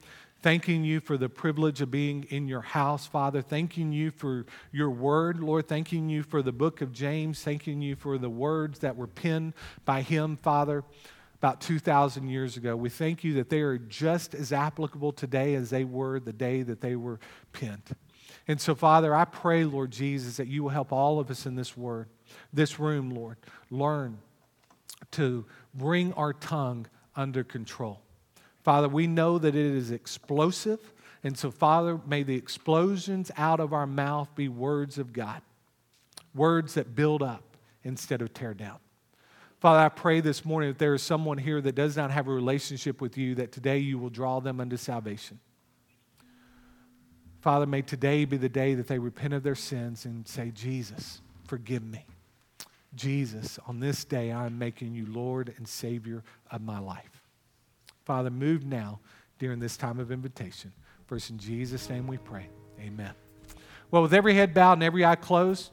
thanking 0.45 0.83
you 0.83 0.99
for 0.99 1.17
the 1.17 1.27
privilege 1.27 1.81
of 1.81 1.89
being 1.89 2.23
in 2.29 2.47
your 2.47 2.61
house, 2.61 3.07
Father. 3.07 3.41
Thanking 3.41 3.91
you 3.91 4.11
for 4.11 4.45
your 4.71 4.91
word, 4.91 5.39
Lord. 5.39 5.67
Thanking 5.67 6.07
you 6.07 6.21
for 6.21 6.43
the 6.43 6.51
book 6.51 6.81
of 6.81 6.93
James. 6.93 7.41
Thanking 7.41 7.81
you 7.81 7.95
for 7.95 8.19
the 8.19 8.29
words 8.29 8.77
that 8.77 8.95
were 8.95 9.07
penned 9.07 9.55
by 9.85 10.03
him, 10.03 10.37
Father, 10.37 10.83
about 11.37 11.61
2,000 11.61 12.29
years 12.29 12.57
ago. 12.57 12.75
We 12.75 12.89
thank 12.89 13.23
you 13.23 13.33
that 13.33 13.49
they 13.49 13.61
are 13.61 13.79
just 13.79 14.35
as 14.35 14.53
applicable 14.53 15.13
today 15.13 15.55
as 15.55 15.71
they 15.71 15.83
were 15.83 16.19
the 16.19 16.31
day 16.31 16.61
that 16.61 16.79
they 16.79 16.95
were 16.95 17.19
penned. 17.51 17.95
And 18.47 18.61
so, 18.61 18.75
Father, 18.75 19.15
I 19.15 19.25
pray, 19.25 19.63
Lord 19.63 19.89
Jesus, 19.89 20.37
that 20.37 20.45
you 20.45 20.61
will 20.61 20.69
help 20.69 20.91
all 20.91 21.19
of 21.19 21.31
us 21.31 21.47
in 21.47 21.55
this 21.55 21.75
word, 21.75 22.07
this 22.53 22.79
room, 22.79 23.09
Lord, 23.09 23.37
learn 23.71 24.19
to 25.13 25.43
bring 25.73 26.13
our 26.13 26.33
tongue 26.33 26.85
under 27.15 27.43
control. 27.43 28.04
Father, 28.65 28.89
we 28.89 29.05
know 29.05 29.37
that 29.37 29.55
it 29.55 29.75
is 29.75 29.91
explosive. 29.91 30.79
And 31.23 31.37
so, 31.37 31.51
Father, 31.51 32.01
may 32.07 32.23
the 32.23 32.35
explosions 32.35 33.29
out 33.37 33.59
of 33.59 33.73
our 33.73 33.85
mouth 33.85 34.27
be 34.35 34.47
words 34.47 34.97
of 34.97 35.13
God, 35.13 35.43
words 36.33 36.73
that 36.73 36.95
build 36.95 37.21
up 37.21 37.43
instead 37.83 38.23
of 38.23 38.33
tear 38.33 38.55
down. 38.55 38.77
Father, 39.59 39.79
I 39.79 39.89
pray 39.89 40.19
this 40.19 40.43
morning 40.43 40.71
that 40.71 40.79
there 40.79 40.95
is 40.95 41.03
someone 41.03 41.37
here 41.37 41.61
that 41.61 41.75
does 41.75 41.95
not 41.95 42.09
have 42.09 42.27
a 42.27 42.31
relationship 42.31 43.01
with 43.01 43.19
you, 43.19 43.35
that 43.35 43.51
today 43.51 43.77
you 43.77 43.99
will 43.99 44.09
draw 44.09 44.39
them 44.39 44.59
unto 44.59 44.77
salvation. 44.77 45.39
Father, 47.41 47.67
may 47.67 47.83
today 47.83 48.25
be 48.25 48.37
the 48.37 48.49
day 48.49 48.73
that 48.73 48.87
they 48.87 48.97
repent 48.97 49.35
of 49.35 49.43
their 49.43 49.53
sins 49.53 50.05
and 50.05 50.27
say, 50.27 50.49
Jesus, 50.49 51.21
forgive 51.45 51.83
me. 51.83 52.03
Jesus, 52.95 53.59
on 53.67 53.79
this 53.79 54.03
day, 54.05 54.31
I 54.31 54.47
am 54.47 54.57
making 54.57 54.95
you 54.95 55.05
Lord 55.05 55.53
and 55.57 55.67
Savior 55.67 56.23
of 56.49 56.61
my 56.61 56.79
life. 56.79 57.14
Father, 58.05 58.29
move 58.29 58.65
now 58.65 58.99
during 59.39 59.59
this 59.59 59.75
time 59.75 59.99
of 59.99 60.11
invitation. 60.11 60.71
First, 61.07 61.31
in 61.31 61.39
Jesus' 61.39 61.89
name 61.89 62.07
we 62.07 62.17
pray. 62.17 62.47
Amen. 62.79 63.11
Well, 63.91 64.03
with 64.03 64.13
every 64.13 64.35
head 64.35 64.53
bowed 64.53 64.73
and 64.73 64.83
every 64.83 65.03
eye 65.03 65.15
closed, 65.15 65.71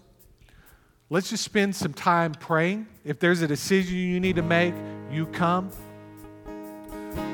let's 1.10 1.30
just 1.30 1.44
spend 1.44 1.76
some 1.76 1.92
time 1.92 2.32
praying. 2.32 2.86
If 3.04 3.18
there's 3.18 3.42
a 3.42 3.46
decision 3.46 3.96
you 3.96 4.18
need 4.18 4.36
to 4.36 4.42
make, 4.42 4.74
you 5.10 5.26
come. 5.26 5.70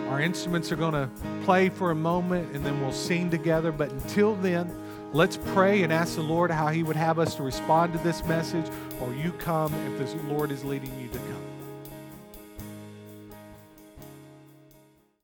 Our 0.09 0.21
instruments 0.21 0.73
are 0.73 0.77
going 0.77 0.95
to 0.95 1.09
play 1.45 1.69
for 1.69 1.91
a 1.91 1.95
moment 1.95 2.55
and 2.55 2.65
then 2.65 2.81
we'll 2.81 2.93
sing 2.93 3.31
together. 3.31 3.71
But 3.71 3.93
until 3.93 4.35
then, 4.37 4.75
let's 5.13 5.37
pray 5.37 5.83
and 5.83 5.93
ask 5.93 6.17
the 6.17 6.23
Lord 6.23 6.51
how 6.51 6.69
He 6.69 6.83
would 6.83 6.97
have 6.97 7.19
us 7.19 7.35
to 7.37 7.43
respond 7.43 7.93
to 7.93 7.99
this 8.01 8.25
message, 8.25 8.67
or 9.01 9.13
you 9.15 9.33
come 9.33 9.73
if 9.75 10.13
the 10.13 10.35
Lord 10.35 10.51
is 10.51 10.65
leading 10.65 10.99
you 11.01 11.09
to 11.09 11.19
come. 11.19 11.58